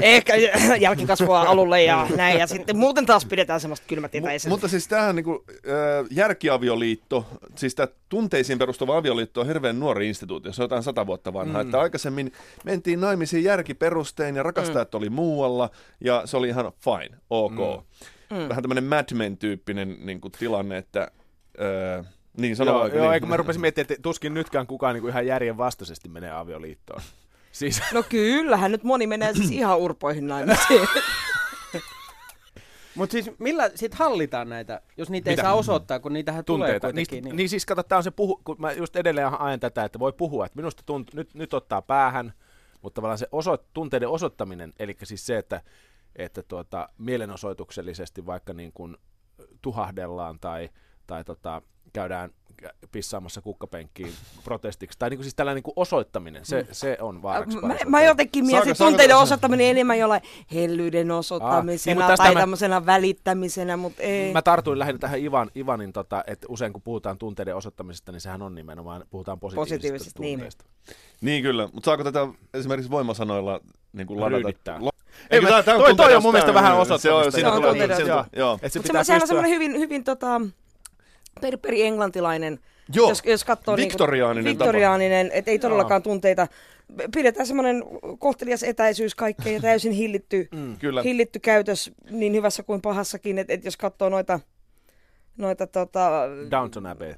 ehkä 0.00 0.34
jälkikasvua 0.80 1.40
alulle 1.40 1.82
ja 1.82 2.06
näin. 2.16 2.38
Ja 2.38 2.46
sitten 2.46 2.76
muuten 2.76 3.06
taas 3.06 3.24
pidetään 3.24 3.60
semmoista 3.60 3.86
Ei 4.30 4.38
se- 4.38 4.48
mutta 4.48 4.68
siis 4.68 4.88
tämähän 4.88 5.11
niin 5.16 5.24
kuin, 5.24 5.38
äh, 5.48 6.06
järkiavioliitto, 6.10 7.26
siis 7.56 7.74
tämä 7.74 7.88
tunteisiin 8.08 8.58
perustuva 8.58 8.96
avioliitto 8.96 9.40
on 9.40 9.46
hirveän 9.46 9.80
nuori 9.80 10.08
instituutio, 10.08 10.52
se 10.52 10.62
on 10.62 10.64
jotain 10.64 10.82
sata 10.82 11.06
vuotta 11.06 11.32
vanha. 11.32 11.58
Mm. 11.58 11.66
Että 11.66 11.80
aikaisemmin 11.80 12.32
mentiin 12.64 13.00
naimisiin 13.00 13.44
järkiperustein 13.44 14.36
ja 14.36 14.42
rakastajat 14.42 14.92
mm. 14.92 14.96
oli 14.96 15.10
muualla 15.10 15.70
ja 16.00 16.22
se 16.24 16.36
oli 16.36 16.48
ihan 16.48 16.72
fine, 16.84 17.18
ok. 17.30 17.84
Mm. 18.30 18.38
Mm. 18.38 18.48
Vähän 18.48 18.62
tämmöinen 18.62 18.84
Mad 18.84 19.14
Men-tyyppinen 19.14 19.96
niin 20.06 20.20
kuin, 20.20 20.32
tilanne, 20.32 20.76
että... 20.76 21.10
Äh, 21.98 22.06
niin 22.36 22.56
sanoo 22.56 22.74
Joo, 22.74 22.86
joo 22.86 23.02
niin. 23.02 23.14
eikö 23.14 23.26
mä 23.26 23.36
rupesin 23.36 23.60
miettimään, 23.60 23.86
että 23.90 24.02
tuskin 24.02 24.34
nytkään 24.34 24.66
kukaan 24.66 24.94
niin 24.94 25.00
kuin 25.02 25.10
ihan 25.10 25.26
järjen 25.26 25.56
vastaisesti 25.56 26.08
menee 26.08 26.30
avioliittoon. 26.30 27.02
Siis, 27.52 27.82
No 27.92 28.02
kyllähän 28.02 28.72
nyt 28.72 28.84
moni 28.84 29.06
menee 29.06 29.34
siis 29.34 29.50
ihan 29.50 29.78
urpoihin 29.78 30.26
naimisiin. 30.26 30.88
Mutta 32.94 33.12
siis 33.12 33.30
millä 33.38 33.70
sit 33.74 33.94
hallitaan 33.94 34.48
näitä, 34.48 34.80
jos 34.96 35.10
niitä 35.10 35.30
Mitä? 35.30 35.42
ei 35.42 35.44
saa 35.44 35.54
osoittaa, 35.54 36.00
kun 36.00 36.12
niitähän 36.12 36.44
tulee 36.44 36.68
tunteita. 36.68 36.86
kuitenkin. 36.86 37.16
Niistä, 37.16 37.28
niin. 37.28 37.36
niin. 37.36 37.48
siis 37.48 37.66
kato, 37.66 37.82
tää 37.82 37.98
on 37.98 38.04
se 38.04 38.10
puhu, 38.10 38.40
kun 38.44 38.56
mä 38.58 38.72
just 38.72 38.96
edelleen 38.96 39.40
ajan 39.40 39.60
tätä, 39.60 39.84
että 39.84 39.98
voi 39.98 40.12
puhua, 40.12 40.46
että 40.46 40.56
minusta 40.56 40.82
tunt, 40.86 41.14
nyt, 41.14 41.34
nyt 41.34 41.54
ottaa 41.54 41.82
päähän, 41.82 42.32
mutta 42.82 42.94
tavallaan 42.94 43.18
se 43.18 43.28
oso, 43.32 43.56
tunteiden 43.72 44.08
osoittaminen, 44.08 44.72
eli 44.78 44.96
siis 45.02 45.26
se, 45.26 45.38
että, 45.38 45.62
että 46.16 46.42
tuota, 46.42 46.88
mielenosoituksellisesti 46.98 48.26
vaikka 48.26 48.52
niin 48.52 48.72
kuin 48.72 48.96
tuhahdellaan 49.62 50.40
tai, 50.40 50.70
tai 51.06 51.24
tota, 51.24 51.62
käydään, 51.92 52.30
pissaamassa 52.92 53.40
kukkapenkkiin 53.42 54.12
protestiksi. 54.44 54.98
Tai 54.98 55.10
niin 55.10 55.18
kuin 55.18 55.24
siis 55.24 55.34
tällainen 55.34 55.56
niin 55.56 55.62
kuin 55.62 55.72
osoittaminen, 55.76 56.44
se, 56.44 56.66
se 56.72 56.96
on 57.00 57.22
vaaraksi. 57.22 57.58
Mä, 57.60 57.74
mä 57.86 58.02
jotenkin 58.02 58.46
mietin 58.46 58.76
tunteiden 58.78 59.16
osoittaminen 59.16 59.66
enemmän 59.66 59.98
jollain 59.98 60.22
hellyyden 60.54 61.10
osoittamisena 61.10 61.90
niin, 61.94 61.98
mutta 61.98 62.08
tästä 62.12 62.24
tai 62.24 62.34
mä- 62.34 62.40
tämmöisenä 62.40 62.86
välittämisenä, 62.86 63.76
mutta 63.76 64.02
ei. 64.02 64.32
Mä 64.32 64.42
tartuin 64.42 64.78
lähinnä 64.78 64.98
tähän 64.98 65.20
Ivan, 65.20 65.50
Ivanin, 65.56 65.92
tota, 65.92 66.24
että 66.26 66.46
usein 66.50 66.72
kun 66.72 66.82
puhutaan 66.82 67.18
tunteiden 67.18 67.56
osoittamisesta, 67.56 68.12
niin 68.12 68.20
sehän 68.20 68.42
on 68.42 68.54
nimenomaan, 68.54 69.04
puhutaan 69.10 69.40
positiivisista, 69.40 69.74
Positiivisista, 69.82 70.20
niin. 70.20 70.38
tunteista. 70.38 70.64
Niin 71.20 71.42
kyllä, 71.42 71.68
mutta 71.72 71.84
saako 71.84 72.04
tätä 72.04 72.26
esimerkiksi 72.54 72.90
voimasanoilla 72.90 73.60
niin 73.92 74.06
kuin 74.06 74.20
ladata? 74.20 74.36
Ryydittää. 74.42 74.78
Lo- 74.80 74.90
Ei, 75.30 75.40
mä- 75.40 75.62
toi- 75.62 75.94
toi 75.96 76.14
on 76.14 76.22
mun 76.22 76.32
mielestä 76.32 76.54
vähän 76.54 76.72
Se 76.72 76.76
on, 76.76 76.80
osoittamista. 76.82 77.40
Se 77.40 77.46
on 77.46 77.62
tulee, 77.62 77.72
siitä- 77.72 77.94
osoittamista. 77.94 78.36
joo. 78.38 78.58
Se 78.58 78.78
Mutta 78.78 78.88
pitää 78.88 79.04
sehän 79.04 79.22
on 79.22 79.28
semmoinen 79.28 79.50
hyvin, 79.50 79.78
hyvin 79.78 80.04
tota, 80.04 80.40
perperi 81.40 81.82
englantilainen, 81.82 82.58
Joo, 82.94 83.08
jos, 83.08 83.22
jos 83.24 83.44
katsoo 83.44 83.76
viktoriaaninen 83.76 84.44
niinku, 84.44 84.64
viktoriaaninen, 84.64 85.30
että 85.32 85.50
ei 85.50 85.58
todellakaan 85.58 86.02
tunteita. 86.02 86.46
Pidetään 87.14 87.46
semmoinen 87.46 87.84
kohtelias 88.18 88.62
etäisyys 88.62 89.14
kaikkeen 89.14 89.54
ja 89.54 89.60
täysin 89.60 89.92
hillitty, 89.92 90.48
Mm. 90.52 90.78
Kyllä. 90.78 91.02
hillitty 91.02 91.38
käytös 91.38 91.90
niin 92.10 92.32
hyvässä 92.34 92.62
kuin 92.62 92.80
pahassakin, 92.80 93.38
että 93.38 93.52
et 93.52 93.64
jos 93.64 93.76
katsoo 93.76 94.08
noita, 94.08 94.40
noita 95.36 95.66
tota, 95.66 96.22
Downton 96.50 96.86
Abbey. 96.86 97.14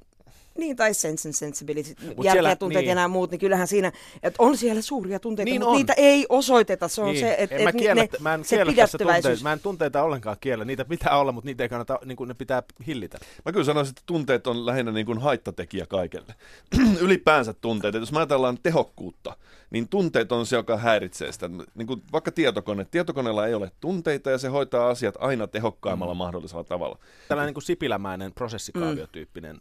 Niin 0.58 0.76
tai 0.76 0.94
Sense 0.94 1.28
and 1.28 1.34
Sensibility, 1.34 1.94
siellä- 2.22 2.56
tunteet 2.56 2.82
niin. 2.82 2.88
ja 2.88 2.94
nämä 2.94 3.08
muut, 3.08 3.30
niin 3.30 3.38
kyllähän 3.38 3.66
siinä, 3.68 3.92
että 4.22 4.42
on 4.42 4.56
siellä 4.56 4.82
suuria 4.82 5.20
tunteita, 5.20 5.50
Niin 5.50 5.60
mutta 5.60 5.70
on. 5.70 5.76
niitä 5.76 5.92
ei 5.96 6.26
osoiteta, 6.28 6.88
se 6.88 7.00
on 7.02 7.06
Niin. 7.06 7.20
se, 7.20 7.34
että 7.38 7.58
mä, 7.62 7.68
et 7.70 7.76
kiellä, 7.76 8.02
ne, 8.02 8.08
mä 8.20 8.34
en 8.34 8.44
se 8.44 8.56
tunteita, 8.98 9.28
mä 9.42 9.52
en 9.52 9.60
tunteita 9.60 10.02
ollenkaan 10.02 10.36
kiellä. 10.40 10.64
Niitä 10.64 10.84
pitää 10.84 11.18
olla, 11.18 11.32
mutta 11.32 11.46
niitä 11.48 11.62
ei 11.62 11.68
kannata, 11.68 11.98
niin 12.04 12.16
kuin, 12.16 12.28
ne 12.28 12.34
pitää 12.34 12.62
hillitä. 12.86 13.18
Mä 13.44 13.52
kyllä 13.52 13.64
sanoisin, 13.64 13.90
että 13.92 14.02
tunteet 14.06 14.46
on 14.46 14.66
lähinnä 14.66 14.92
niin 14.92 15.06
kuin 15.06 15.18
haittatekijä 15.18 15.86
kaikelle. 15.86 16.34
Ylipäänsä 17.00 17.52
tunteet. 17.52 17.94
Et 17.94 18.00
jos 18.02 18.12
me 18.12 18.18
ajatellaan 18.18 18.58
tehokkuutta, 18.62 19.36
niin 19.70 19.88
tunteet 19.88 20.32
on 20.32 20.46
se, 20.46 20.56
joka 20.56 20.76
häiritsee 20.76 21.32
sitä. 21.32 21.48
Niin 21.74 21.86
kuin 21.86 22.02
vaikka 22.12 22.30
tietokone. 22.32 22.84
Tietokoneella 22.90 23.46
ei 23.46 23.54
ole 23.54 23.70
tunteita 23.80 24.30
ja 24.30 24.38
se 24.38 24.48
hoitaa 24.48 24.88
asiat 24.88 25.14
aina 25.18 25.46
tehokkaimmalla 25.46 26.14
mahdollisella 26.14 26.64
tavalla. 26.64 26.98
Tällainen 27.28 27.48
niin 27.48 27.54
kuin 27.54 27.64
sipilämäinen 27.64 28.32
prosessikaavio-tyyppinen. 28.34 29.60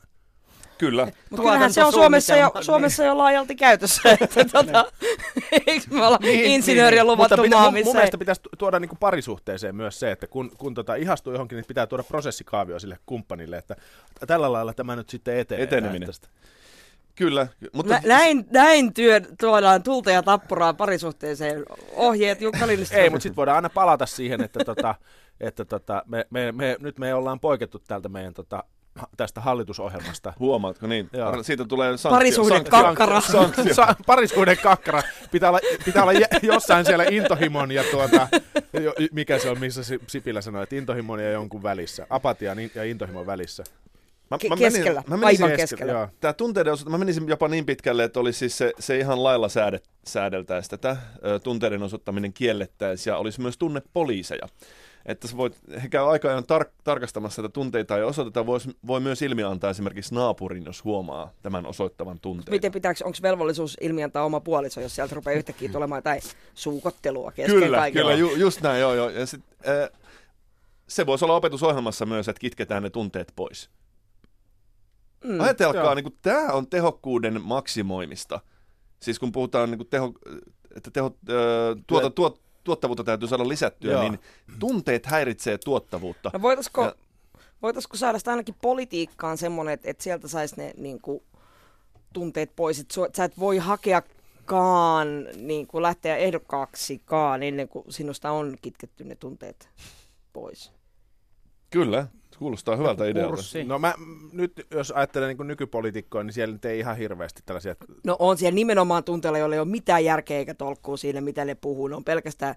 Kyllä. 0.83 1.07
Mutta 1.29 1.43
kyllähän 1.43 1.73
se 1.73 1.83
on 1.83 1.93
Suomessa 1.93 2.35
jo, 2.35 2.51
Suomessa 2.61 3.03
jo 3.03 3.17
laajalti 3.17 3.55
käytössä, 3.55 4.17
että 4.21 4.45
tota, 4.53 4.85
eikö 5.67 5.85
me 5.89 6.07
olla 6.07 6.17
niin, 6.21 6.45
insinööriä 6.45 7.03
luvattu 7.03 7.21
Mutta 7.21 7.41
pitä, 7.41 7.55
maa, 7.55 7.65
mun, 7.65 7.73
missä 7.73 7.85
mun 7.89 7.95
ei- 7.95 7.99
mielestä 7.99 8.17
pitäisi 8.17 8.41
tu- 8.41 8.49
tuoda 8.57 8.79
niin 8.79 8.89
kuin 8.89 8.99
parisuhteeseen 8.99 9.75
myös 9.75 9.99
se, 9.99 10.11
että 10.11 10.27
kun, 10.27 10.51
kun 10.57 10.73
tota 10.73 10.95
ihastuu 10.95 11.33
johonkin, 11.33 11.55
niin 11.55 11.65
pitää 11.65 11.87
tuoda 11.87 12.03
prosessikaavio 12.03 12.79
sille 12.79 12.97
kumppanille, 13.05 13.57
että 13.57 13.75
tällä 14.27 14.51
lailla 14.51 14.73
tämä 14.73 14.95
nyt 14.95 15.09
sitten 15.09 15.37
etenee. 15.37 15.63
Eteneminen. 15.63 16.07
tästä. 16.07 16.27
Kyllä. 17.15 17.47
Mutta 17.73 17.93
Nä, 17.93 18.01
näin, 18.05 18.45
näin 18.51 18.93
työ, 18.93 19.21
tuodaan 19.39 19.83
tulta 19.83 20.11
ja 20.11 20.23
tappuraa 20.23 20.73
parisuhteeseen. 20.73 21.63
Ohjeet 21.91 22.41
Jukka 22.41 22.67
Lindström. 22.67 23.01
Ei, 23.03 23.09
mutta 23.09 23.23
sitten 23.23 23.35
voidaan 23.35 23.55
aina 23.55 23.69
palata 23.69 24.05
siihen, 24.05 24.41
että, 24.41 24.65
tota, 24.65 24.95
että 25.39 25.65
tota, 25.65 26.03
me, 26.07 26.25
me, 26.29 26.51
me, 26.51 26.77
nyt 26.79 26.99
me 26.99 27.13
ollaan 27.13 27.39
poikettu 27.39 27.79
täältä 27.79 28.09
meidän 28.09 28.33
tota, 28.33 28.63
tästä 29.17 29.41
hallitusohjelmasta. 29.41 30.33
huomaatko 30.39 30.87
niin? 30.87 31.09
Joo. 31.13 31.43
Siitä 31.43 31.65
tulee 31.65 31.97
sanktio. 31.97 32.17
Parisuhde 32.17 32.55
sanktio- 32.55 32.69
kakkara. 32.71 33.21
sanktio. 33.21 33.73
Sa- 33.73 33.95
parisuuden 34.05 34.57
kakkara. 34.63 35.03
Pitää 35.31 35.49
olla, 35.49 35.59
pitää 35.85 36.03
olla 36.03 36.13
jossain 36.41 36.85
siellä 36.85 37.03
intohimon 37.11 37.71
ja 37.71 37.83
tuota, 37.91 38.27
jo- 38.83 38.93
mikä 39.11 39.39
se 39.39 39.49
on, 39.49 39.59
missä 39.59 39.83
Si- 39.83 39.99
Sipilä 40.07 40.41
sanoi, 40.41 40.63
että 40.63 40.75
intohimon 40.75 41.19
ja 41.19 41.31
jonkun 41.31 41.63
välissä. 41.63 42.07
Apatian 42.09 42.59
in- 42.59 42.71
ja 42.75 42.83
intohimon 42.83 43.25
välissä. 43.25 43.63
Mä, 44.31 44.37
Ke- 44.37 44.57
keskellä, 44.57 45.03
aivan 45.07 45.19
menisin- 45.19 45.57
keskellä. 45.57 45.91
Joo. 45.91 46.07
Tämä 46.19 46.33
tunteiden 46.33 46.73
osoittaminen, 46.73 46.99
mä 46.99 47.05
menisin 47.05 47.27
jopa 47.27 47.47
niin 47.47 47.65
pitkälle, 47.65 48.03
että 48.03 48.19
olisi 48.19 48.39
siis 48.39 48.57
se, 48.57 48.71
se 48.79 48.97
ihan 48.99 49.23
lailla 49.23 49.49
säädet, 49.49 49.89
säädeltäisi 50.07 50.69
tätä, 50.69 50.97
tunteiden 51.43 51.83
osoittaminen 51.83 52.33
kiellettäisiin 52.33 53.11
ja 53.11 53.17
olisi 53.17 53.41
myös 53.41 53.57
tunnepoliiseja. 53.57 54.47
Että 55.05 55.27
sä 55.27 55.37
voit, 55.37 55.59
he 55.83 55.89
käy 55.89 56.11
aika 56.11 56.29
ajan 56.29 56.43
tar- 56.43 56.71
tarkastamassa 56.83 57.41
että 57.41 57.53
tunteita 57.53 57.97
ja 57.97 58.05
osoiteta, 58.05 58.45
vois, 58.45 58.69
voi 58.87 58.99
myös 58.99 59.21
ilmi 59.21 59.43
antaa 59.43 59.69
esimerkiksi 59.69 60.15
naapurin, 60.15 60.65
jos 60.65 60.83
huomaa 60.83 61.31
tämän 61.41 61.65
osoittavan 61.65 62.19
tunteita. 62.19 62.51
Miten 62.51 62.71
pitääkö, 62.71 63.05
onko 63.05 63.17
velvollisuus 63.21 63.77
ilmiantaa 63.81 64.25
oma 64.25 64.39
puoliso, 64.39 64.81
jos 64.81 64.95
sieltä 64.95 65.15
rupeaa 65.15 65.37
yhtäkkiä 65.37 65.71
tulemaan 65.71 65.97
jotain 65.97 66.21
suukottelua 66.53 67.31
kesken 67.31 67.55
Kyllä, 67.55 67.77
kaiken? 67.77 68.01
kyllä 68.01 68.15
ju, 68.15 68.35
just 68.35 68.61
näin, 68.61 68.81
joo, 68.81 68.93
joo. 68.93 69.09
Ja 69.09 69.25
sit, 69.25 69.41
äh, 69.67 69.99
se 70.87 71.05
voisi 71.05 71.25
olla 71.25 71.35
opetusohjelmassa 71.35 72.05
myös, 72.05 72.27
että 72.27 72.39
kitketään 72.39 72.83
ne 72.83 72.89
tunteet 72.89 73.33
pois. 73.35 73.69
Mm. 75.23 75.39
Ajatelkaa, 75.39 75.83
Joo. 75.83 75.95
niin 75.95 76.03
kuin, 76.03 76.17
tämä 76.21 76.47
on 76.47 76.67
tehokkuuden 76.67 77.41
maksimoimista. 77.41 78.39
Siis 78.99 79.19
kun 79.19 79.31
puhutaan, 79.31 79.71
niin 79.71 79.77
kuin 79.77 79.87
teho, 79.87 80.13
että 80.75 80.91
teho, 80.91 81.17
ö, 81.29 81.75
tuota, 81.87 82.09
tuot, 82.09 82.41
tuottavuutta 82.63 83.03
täytyy 83.03 83.27
saada 83.27 83.47
lisättyä, 83.47 83.91
Joo. 83.91 84.01
niin 84.01 84.19
tunteet 84.59 85.05
häiritsee 85.05 85.57
tuottavuutta. 85.57 86.29
No 86.33 86.41
voitaisiko, 86.41 86.83
Ja- 86.83 86.95
voitaisiko 87.61 87.97
saada 87.97 88.17
sitä 88.19 88.31
ainakin 88.31 88.55
politiikkaan 88.61 89.37
semmoinen, 89.37 89.73
että, 89.73 89.89
että 89.89 90.03
sieltä 90.03 90.27
saisi 90.27 90.55
ne 90.57 90.73
niin 90.77 91.01
kuin, 91.01 91.23
tunteet 92.13 92.51
pois, 92.55 92.79
että 92.79 92.95
sä 93.17 93.23
et 93.23 93.39
voi 93.39 93.57
hakeakaan, 93.57 95.07
niin 95.35 95.67
kuin 95.67 95.81
lähteä 95.81 96.17
ehdokkaaksikaan 96.17 97.43
ennen 97.43 97.67
kuin 97.69 97.85
sinusta 97.89 98.31
on 98.31 98.55
kitketty 98.61 99.03
ne 99.03 99.15
tunteet 99.15 99.69
pois. 100.33 100.71
Kyllä, 101.73 102.07
kuulostaa 102.37 102.75
hyvältä 102.75 103.05
idealta. 103.05 103.35
Kurssi. 103.35 103.63
No 103.63 103.79
mä 103.79 103.93
nyt, 104.31 104.67
jos 104.71 104.91
ajattelen 104.91 105.37
niin 105.37 105.47
nykypoliitikkoa, 105.47 106.23
niin 106.23 106.33
siellä 106.33 106.53
nyt 106.53 106.65
ei 106.65 106.79
ihan 106.79 106.97
hirveästi 106.97 107.41
tällaisia... 107.45 107.75
No 108.03 108.15
on 108.19 108.37
siellä 108.37 108.55
nimenomaan 108.55 109.03
tunteella, 109.03 109.37
joilla 109.37 109.55
ei 109.55 109.59
ole 109.59 109.67
mitään 109.67 110.05
järkeä 110.05 110.37
eikä 110.37 110.53
tolkkua 110.53 110.97
siinä, 110.97 111.21
mitä 111.21 111.45
ne 111.45 111.55
puhuu. 111.55 111.87
Ne 111.87 111.95
on 111.95 112.03
pelkästään 112.03 112.55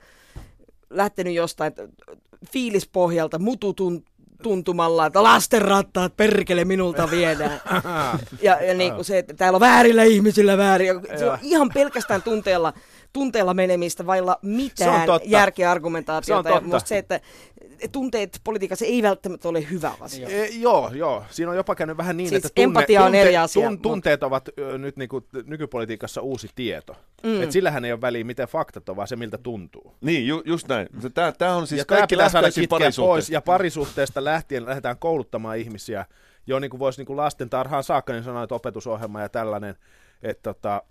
lähtenyt 0.90 1.35
jostain 1.35 1.72
fiilispohjalta, 2.52 3.38
mututun 3.38 4.05
tuntumalla, 4.42 5.07
että 5.07 5.22
lastenrattaat 5.22 6.16
perkele 6.16 6.64
minulta 6.64 7.11
viedään. 7.11 7.61
ja, 8.42 8.62
ja 8.62 8.74
niin 8.74 8.94
kuin 8.94 9.05
se, 9.05 9.18
että 9.18 9.35
täällä 9.35 9.57
on 9.57 9.61
väärillä 9.61 10.05
ihmisillä 10.05 10.59
väärin. 10.59 11.00
Se 11.18 11.31
on 11.31 11.38
ihan 11.42 11.70
pelkästään 11.74 12.22
tunteella, 12.22 12.72
tunteella 13.12 13.55
menemistä 13.55 14.07
vailla 14.07 14.38
Se 14.42 14.48
mitään 14.48 15.09
järkeä 15.24 15.66
Se 15.66 15.70
argumentaatiota. 15.70 16.48
on 16.48 16.55
Ja 16.55 16.61
totta. 16.61 16.74
musta 16.74 16.88
se, 16.88 16.98
että 16.98 17.20
tunteet 17.92 18.40
politiikassa 18.44 18.84
ei 18.84 19.02
välttämättä 19.02 19.48
ole 19.48 19.70
hyvä 19.70 19.92
asia. 20.00 20.28
E, 20.28 20.46
joo, 20.46 20.90
joo. 20.94 21.24
Siinä 21.30 21.50
on 21.50 21.56
jopa 21.56 21.74
käynyt 21.74 21.96
vähän 21.96 22.16
niin, 22.16 22.28
Siis 22.28 22.44
että 22.44 22.54
tunne, 22.54 22.64
empatia 22.64 23.04
on 23.04 23.14
eri 23.14 23.36
asia, 23.36 23.68
tun, 23.68 23.78
tunteet 23.78 24.22
ovat 24.22 24.48
ö, 24.58 24.78
nyt 24.78 24.96
niin 24.96 25.08
kuin, 25.08 25.24
nykypolitiikassa 25.46 26.20
uusi 26.20 26.48
tieto. 26.54 26.96
Mm. 27.22 27.42
Et 27.42 27.52
sillähän 27.52 27.84
ei 27.84 27.92
ole 27.92 28.00
väliä, 28.00 28.24
miten 28.24 28.48
faktat 28.48 28.88
on, 28.88 28.96
vaan 28.96 29.08
se, 29.08 29.16
miltä 29.16 29.38
tuntuu. 29.38 29.94
Niin, 30.00 30.26
ju, 30.26 30.42
just 30.44 30.68
näin. 30.68 30.88
Tämä, 31.14 31.32
tämä 31.32 31.54
on 31.54 31.66
siis 31.66 31.78
ja 31.78 31.84
tämä 31.84 31.98
kaikki 31.98 32.16
pitää 32.16 32.28
saada 32.28 32.48
pois, 32.96 33.30
ja 33.30 33.40
parisuhteesta 33.40 34.24
lähtien 34.24 34.66
lähdetään 34.66 34.98
kouluttamaan 34.98 35.58
ihmisiä, 35.58 36.06
jo 36.46 36.58
niin 36.58 36.70
kuin 36.70 36.80
voisi 36.80 37.00
niin 37.00 37.06
kuin 37.06 37.16
lasten 37.16 37.50
tarhaan 37.50 37.84
saakka, 37.84 38.12
niin 38.12 38.24
sanoa, 38.24 38.42
että 38.42 38.54
opetusohjelma 38.54 39.20
ja 39.20 39.28
tällainen, 39.28 39.76
että 40.22 40.42
tota, 40.42 40.82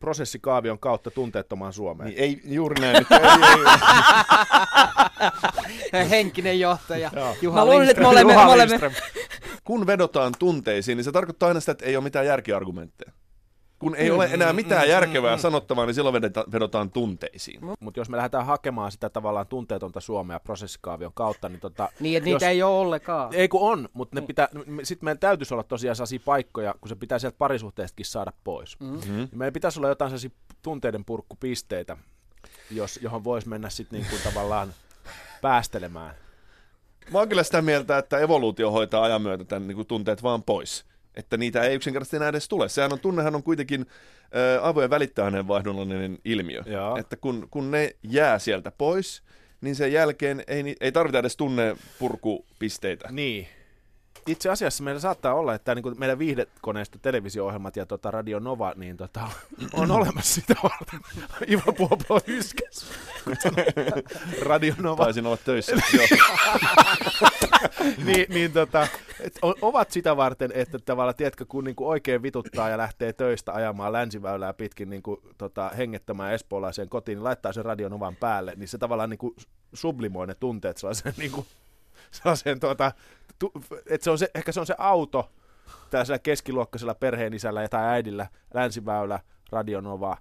prosessikaavion 0.00 0.78
kautta 0.78 1.10
tunteettomaan 1.10 1.72
Suomeen. 1.72 2.10
Niin, 2.10 2.20
ei 2.20 2.40
juuri 2.44 2.80
näin. 2.80 2.96
Nyt, 2.98 3.10
ei, 3.10 3.18
ei, 3.18 3.64
Henkinen 6.10 6.60
johtaja 6.60 7.10
Joo. 7.16 7.36
Juha 7.42 7.58
Mä 7.60 7.64
luulen, 7.66 7.88
että 7.88 8.02
me 8.02 8.08
olemme, 8.08 8.32
Juha 8.32 8.44
me 8.46 8.52
olemme, 8.52 8.80
kun 9.64 9.86
vedotaan 9.86 10.32
tunteisiin, 10.38 10.96
niin 10.96 11.04
se 11.04 11.12
tarkoittaa 11.12 11.48
aina 11.48 11.60
sitä, 11.60 11.72
että 11.72 11.84
ei 11.84 11.96
ole 11.96 12.04
mitään 12.04 12.26
järkiargumentteja. 12.26 13.12
Kun 13.78 13.96
ei 13.96 14.10
ole 14.10 14.28
enää 14.32 14.52
mitään 14.52 14.88
järkevää 14.88 15.36
sanottavaa, 15.36 15.86
niin 15.86 15.94
silloin 15.94 16.12
vedeta, 16.12 16.44
vedotaan 16.52 16.90
tunteisiin. 16.90 17.60
Mutta 17.80 18.00
jos 18.00 18.08
me 18.08 18.16
lähdetään 18.16 18.46
hakemaan 18.46 18.92
sitä 18.92 19.10
tavallaan 19.10 19.46
tunteetonta 19.46 20.00
Suomea 20.00 20.40
prosessikaavion 20.40 21.12
kautta, 21.14 21.48
niin 21.48 21.60
tota, 21.60 21.88
Niin, 22.00 22.16
että 22.16 22.24
niitä 22.24 22.44
jos- 22.44 22.50
ei 22.50 22.62
ole 22.62 22.78
ollenkaan. 22.78 23.34
Ei 23.34 23.48
kun 23.48 23.72
on, 23.72 23.88
mutta 23.92 24.20
ne 24.20 24.26
pitää, 24.26 24.48
sitten 24.82 25.04
meillä 25.06 25.18
täytyisi 25.18 25.54
olla 25.54 25.62
tosiaan 25.62 25.96
sellaisia 25.96 26.20
paikkoja, 26.24 26.74
kun 26.80 26.88
se 26.88 26.94
pitää 26.94 27.18
sieltä 27.18 27.38
parisuhteestakin 27.38 28.06
saada 28.06 28.32
pois. 28.44 28.80
Mm-hmm. 28.80 29.16
Niin 29.16 29.28
meillä 29.34 29.52
pitäisi 29.52 29.78
olla 29.80 29.88
jotain 29.88 30.10
sellaisia 30.10 30.30
tunteiden 30.62 31.04
purkkupisteitä, 31.04 31.96
jos, 32.70 32.98
johon 33.02 33.24
voisi 33.24 33.48
mennä 33.48 33.70
sitten 33.70 34.00
niin 34.00 34.10
kuin 34.10 34.22
tavallaan 34.22 34.74
päästelemään. 35.42 36.14
Mä 37.12 37.18
oon 37.18 37.28
kyllä 37.28 37.42
sitä 37.42 37.62
mieltä, 37.62 37.98
että 37.98 38.18
evoluutio 38.18 38.70
hoitaa 38.70 39.02
ajan 39.02 39.22
myötä 39.22 39.44
tämän 39.44 39.68
niin 39.68 39.76
kuin 39.76 39.88
tunteet 39.88 40.22
vaan 40.22 40.42
pois. 40.42 40.84
Että 41.14 41.36
niitä 41.36 41.62
ei 41.62 41.74
yksinkertaisesti 41.74 42.16
enää 42.16 42.28
edes 42.28 42.48
tule. 42.48 42.68
Sehän 42.68 42.92
on, 42.92 43.00
tunnehan 43.00 43.34
on 43.34 43.42
kuitenkin 43.42 43.86
ä, 44.60 44.68
avojen 44.68 44.90
välittäjäneen 44.90 45.48
vaihdollinen 45.48 46.18
ilmiö. 46.24 46.62
Joo. 46.66 46.96
Että 46.96 47.16
kun, 47.16 47.48
kun 47.50 47.70
ne 47.70 47.96
jää 48.02 48.38
sieltä 48.38 48.70
pois, 48.78 49.22
niin 49.60 49.74
sen 49.76 49.92
jälkeen 49.92 50.44
ei, 50.46 50.76
ei 50.80 50.92
tarvita 50.92 51.18
edes 51.18 51.36
tunnepurkupisteitä. 51.36 53.08
Niin. 53.10 53.48
itse 54.26 54.50
asiassa 54.50 54.84
meillä 54.84 55.00
saattaa 55.00 55.34
olla, 55.34 55.54
että 55.54 55.74
niin 55.74 55.82
kuin 55.82 55.98
meidän 55.98 56.18
viihdekoneista 56.18 56.98
televisio-ohjelmat 57.02 57.76
ja 57.76 57.86
tota 57.86 58.10
Radio 58.10 58.38
Nova, 58.38 58.72
niin 58.76 58.96
tota, 58.96 59.28
on 59.72 59.90
olemassa 59.90 60.34
sitä 60.34 60.54
varten. 60.62 61.00
Ivo 61.50 61.72
Puopo 61.72 62.20
yskäs. 62.26 62.86
Radio 64.48 64.74
Nova. 64.78 65.04
Taisin 65.04 65.26
olla 65.26 65.36
töissä. 65.36 65.72
Niin, 68.04 68.26
niin 68.28 68.52
tota, 68.52 68.86
et 69.20 69.38
o- 69.42 69.58
ovat 69.62 69.90
sitä 69.90 70.16
varten, 70.16 70.50
että 70.54 70.78
tavallaan, 70.78 71.14
tiedätkö, 71.14 71.44
kun 71.48 71.64
niinku 71.64 71.88
oikein 71.88 72.22
vituttaa 72.22 72.68
ja 72.68 72.78
lähtee 72.78 73.12
töistä 73.12 73.52
ajamaan 73.52 73.92
länsiväylää 73.92 74.52
pitkin 74.54 74.90
niinku, 74.90 75.22
tota, 75.38 75.68
hengettämään 75.68 76.34
espoolaiseen 76.34 76.88
kotiin, 76.88 77.16
niin 77.16 77.24
laittaa 77.24 77.52
sen 77.52 77.64
radionovan 77.64 78.16
päälle, 78.16 78.52
niin 78.56 78.68
se 78.68 78.78
tavallaan 78.78 79.10
niinku 79.10 79.34
sublimoi 79.74 80.26
ne 80.26 80.34
tunteet 80.34 80.76
sellaiseen, 80.76 81.14
niinku, 81.18 81.46
sellaiseen 82.10 82.60
tuota, 82.60 82.92
tu, 83.38 83.52
että 83.90 84.04
se 84.04 84.10
on 84.10 84.18
se, 84.18 84.30
ehkä 84.34 84.52
se 84.52 84.60
on 84.60 84.66
se 84.66 84.74
auto 84.78 85.30
tällaisella 85.90 86.18
keskiluokkaisella 86.18 86.94
perheenisällä 86.94 87.62
ja 87.62 87.68
tai 87.68 87.84
äidillä, 87.84 88.26
länsiväylä, 88.54 89.20
radionova, 89.50 90.16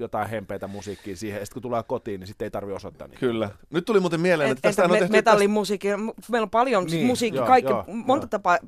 jotain 0.00 0.30
hempeitä 0.30 0.66
musiikkia 0.66 1.16
siihen, 1.16 1.38
ja 1.40 1.46
sitten 1.46 1.54
kun 1.54 1.62
tulee 1.62 1.82
kotiin, 1.82 2.20
niin 2.20 2.28
sitten 2.28 2.46
ei 2.46 2.50
tarvi 2.50 2.72
osoittaa 2.72 3.08
niitä. 3.08 3.20
Kyllä. 3.20 3.50
Nyt 3.70 3.84
tuli 3.84 4.00
muuten 4.00 4.20
mieleen, 4.20 4.50
että 4.50 4.68
Entä 4.68 4.76
tästä 4.76 4.84
on 4.84 4.90
me, 4.90 4.98
tehty... 4.98 5.12
metallimusiikki, 5.12 5.88
meillä 6.30 6.44
on 6.44 6.50
paljon 6.50 6.84
Niin, 6.84 7.06
musiikki, 7.06 7.38
joo, 7.38 7.46
kaikki, 7.46 7.72
joo, 7.72 7.84
monta 7.88 8.24
joo. 8.24 8.28
tapaa 8.28 8.58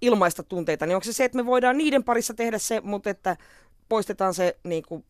ilmaista 0.00 0.42
tunteita, 0.42 0.86
niin 0.86 0.96
onko 0.96 1.04
se 1.04 1.12
se, 1.12 1.24
että 1.24 1.36
me 1.38 1.46
voidaan 1.46 1.78
niiden 1.78 2.04
parissa 2.04 2.34
tehdä 2.34 2.58
se, 2.58 2.80
mutta 2.80 3.10
että 3.10 3.36
poistetaan 3.88 4.34
se 4.34 4.56
niin 4.64 4.82
kuin, 4.88 5.04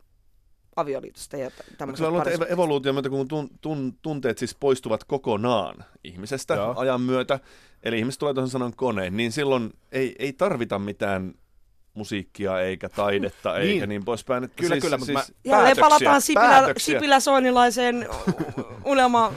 avioliitosta 0.76 1.36
ja 1.36 1.50
Kyllä 1.50 1.76
tämmöisestä 1.78 2.08
että 2.08 2.18
parisuhteesta? 2.18 2.44
ev- 2.44 2.52
evoluutio 2.52 2.92
myötä, 2.92 3.08
kun 3.08 3.28
tun, 3.28 3.50
tun, 3.60 3.94
tunteet 4.02 4.38
siis 4.38 4.54
poistuvat 4.54 5.04
kokonaan 5.04 5.84
ihmisestä 6.04 6.54
Joo. 6.54 6.74
ajan 6.76 7.00
myötä, 7.00 7.40
eli 7.82 7.98
ihmiset 7.98 8.18
tulee 8.18 8.34
tuohon 8.34 8.50
sanan 8.50 8.72
koneen, 8.76 9.16
niin 9.16 9.32
silloin 9.32 9.72
ei, 9.92 10.16
ei 10.18 10.32
tarvita 10.32 10.78
mitään 10.78 11.34
musiikkia 11.98 12.60
eikä 12.60 12.88
taidetta 12.88 13.58
Niin. 13.58 13.70
eikä 13.72 13.86
niin 13.86 14.04
poispäin. 14.04 14.44
Että 14.44 14.56
Kyllä, 14.56 14.74
siis, 14.74 14.84
kyllä, 14.84 14.98
mutta 14.98 15.22
siis 15.22 15.34
Jälleen 15.44 15.76
päätöksiä, 15.76 15.88
palataan 15.88 16.20
Sipilä. 16.20 16.74
Sipilä-Soinilaiseen 16.78 18.08
unelma 18.84 19.32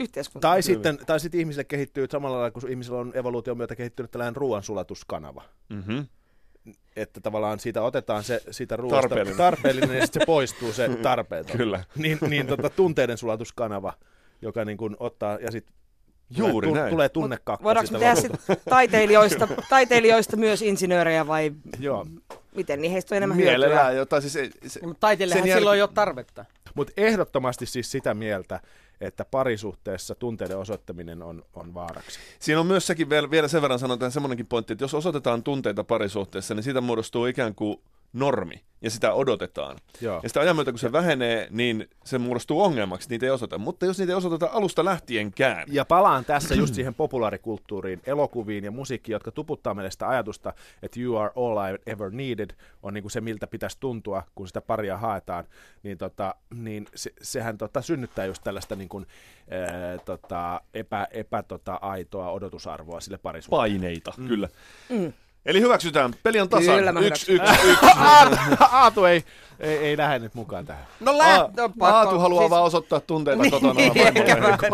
yhteiskuntaan. 0.00 0.52
Tai 0.54 0.62
sitten, 0.62 0.98
tai 1.06 1.20
sitten 1.20 1.40
ihmisille 1.40 1.64
kehittyy 1.64 2.06
samalla 2.10 2.36
lailla, 2.36 2.50
kun 2.50 2.70
ihmisillä 2.70 2.98
on 2.98 3.12
evoluution 3.14 3.56
myötä 3.56 3.76
kehittynyt 3.76 4.10
tällainen 4.10 4.36
ruoansulatuskanava. 4.36 5.42
Mm-hmm. 5.68 6.06
Että 6.96 7.20
tavallaan 7.20 7.58
siitä 7.58 7.82
otetaan 7.82 8.24
se 8.24 8.42
siitä 8.50 8.76
ruoasta 8.76 9.00
Tarpeellinen. 9.00 9.36
tarpeellinen 9.36 9.96
ja 9.96 10.06
sitten 10.06 10.22
se 10.22 10.26
poistuu 10.26 10.72
se 10.72 10.88
tarpeeton. 11.02 11.56
Kyllä. 11.56 11.84
Niin, 11.96 12.18
niin 12.28 12.46
tota, 12.46 12.70
tunteiden 12.70 13.18
sulatuskanava, 13.18 13.92
joka 14.42 14.64
niin 14.64 14.78
kuin 14.78 14.96
ottaa 15.00 15.38
ja 15.40 15.50
sitten 15.50 15.74
Juuri 16.36 16.68
tulee, 16.68 16.80
näin. 16.82 16.92
tulee 16.92 17.08
tunnekakka 17.08 17.64
Voidaanko 17.64 17.98
tehdä 17.98 18.14
sit 18.14 18.32
taiteilijoista, 18.70 19.48
taiteilijoista 19.70 20.36
myös 20.36 20.62
insinöörejä 20.62 21.26
vai 21.26 21.52
Joo, 21.78 22.06
miten, 22.56 22.80
niin 22.80 22.92
heistä 22.92 23.14
on 23.14 23.16
enemmän 23.16 23.36
hyötyä? 23.36 23.52
Mielellään, 23.52 23.96
jota 23.96 24.20
siis 24.20 24.36
ei, 24.36 24.50
se, 24.66 24.80
Niin, 24.80 24.88
mutta 24.88 25.00
taiteilijahan 25.00 25.48
jäl- 25.48 25.54
silloin 25.54 25.76
ei 25.76 25.82
ole 25.82 25.90
tarvetta. 25.94 26.44
mutta 26.74 26.92
ehdottomasti 26.96 27.66
siis 27.66 27.90
sitä 27.90 28.14
mieltä, 28.14 28.60
että 29.00 29.24
parisuhteessa 29.24 30.14
tunteiden 30.14 30.58
osoittaminen 30.58 31.22
on, 31.22 31.42
on 31.54 31.74
vaaraksi. 31.74 32.18
Siinä 32.38 32.60
on 32.60 32.66
myös 32.66 32.86
sekin 32.86 33.10
vielä, 33.10 33.30
vielä 33.30 33.48
sen 33.48 33.62
verran 33.62 33.78
sanotaan 33.78 34.12
semmoinenkin 34.12 34.46
pointti, 34.46 34.72
että 34.72 34.84
jos 34.84 34.94
osoitetaan 34.94 35.42
tunteita 35.42 35.84
parisuhteessa, 35.84 36.54
niin 36.54 36.62
siitä 36.62 36.80
muodostuu 36.80 37.26
ikään 37.26 37.54
kuin 37.54 37.80
normi, 38.12 38.64
ja 38.82 38.90
sitä 38.90 39.12
odotetaan. 39.12 39.76
Joo. 40.00 40.20
Ja 40.22 40.28
sitä 40.28 40.40
ajan 40.40 40.56
myötä, 40.56 40.72
kun 40.72 40.78
se 40.78 40.92
vähenee, 40.92 41.48
niin 41.50 41.88
se 42.04 42.18
muodostuu 42.18 42.62
ongelmaksi, 42.62 43.08
niitä 43.10 43.26
ei 43.26 43.30
osoiteta. 43.30 43.58
Mutta 43.58 43.86
jos 43.86 43.98
niitä 43.98 44.12
ei 44.12 44.16
osoiteta 44.16 44.50
alusta 44.52 44.84
lähtienkään, 44.84 45.64
Ja 45.68 45.84
palaan 45.84 46.24
tässä 46.24 46.54
just 46.54 46.74
siihen 46.74 46.94
populaarikulttuuriin, 46.94 48.00
elokuviin 48.06 48.64
ja 48.64 48.70
musiikkiin, 48.70 49.12
jotka 49.12 49.30
tuputtaa 49.30 49.74
meille 49.74 49.90
sitä 49.90 50.08
ajatusta, 50.08 50.52
että 50.82 51.00
you 51.00 51.16
are 51.16 51.32
all 51.36 51.58
I 51.58 51.78
ever 51.86 52.10
needed 52.10 52.50
on 52.82 52.94
niin 52.94 53.02
kuin 53.02 53.10
se, 53.10 53.20
miltä 53.20 53.46
pitäisi 53.46 53.76
tuntua, 53.80 54.22
kun 54.34 54.46
sitä 54.46 54.60
paria 54.60 54.96
haetaan, 54.96 55.44
niin, 55.82 55.98
tota, 55.98 56.34
niin 56.54 56.86
se, 56.94 57.12
sehän 57.22 57.58
tota, 57.58 57.82
synnyttää 57.82 58.24
just 58.24 58.42
tällaista 58.44 58.76
niin 58.76 58.88
kuin, 58.88 59.06
ää, 59.50 59.98
tota, 60.04 60.60
epä, 60.74 61.08
epä 61.10 61.42
tota, 61.42 61.74
aitoa 61.74 62.30
odotusarvoa 62.30 63.00
sille 63.00 63.18
parisuhteelle. 63.18 63.62
paineita, 63.62 64.12
mm. 64.16 64.28
kyllä. 64.28 64.48
Mm. 64.88 65.12
Eli 65.46 65.60
hyväksytään. 65.60 66.14
Peli 66.22 66.40
on 66.40 66.48
Kyllä 66.48 66.60
tasan. 66.78 66.94
mä 66.94 67.00
Yksi, 67.00 67.32
yksi, 67.32 67.52
yksi. 67.70 67.86
Aatu, 67.96 68.36
Aatu 68.70 69.04
ei, 69.04 69.24
ei, 69.60 69.76
ei 69.76 69.96
lähde 69.96 70.18
nyt 70.18 70.34
mukaan 70.34 70.66
tähän. 70.66 70.86
No 71.00 71.18
lähtö 71.18 71.64
on 71.64 71.72
pakko. 71.72 71.96
Aatu 71.96 72.18
haluaa 72.18 72.42
siis, 72.42 72.50
vaan 72.50 72.62
osoittaa 72.64 73.00
tunteita 73.00 73.42
Niin, 73.42 73.50
kotona. 73.50 73.72
niin. 73.72 73.92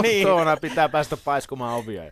niin. 0.02 0.28
Kotona 0.28 0.56
pitää 0.56 0.88
päästä 0.88 1.16
paiskumaan 1.16 1.74
ovia. 1.74 2.02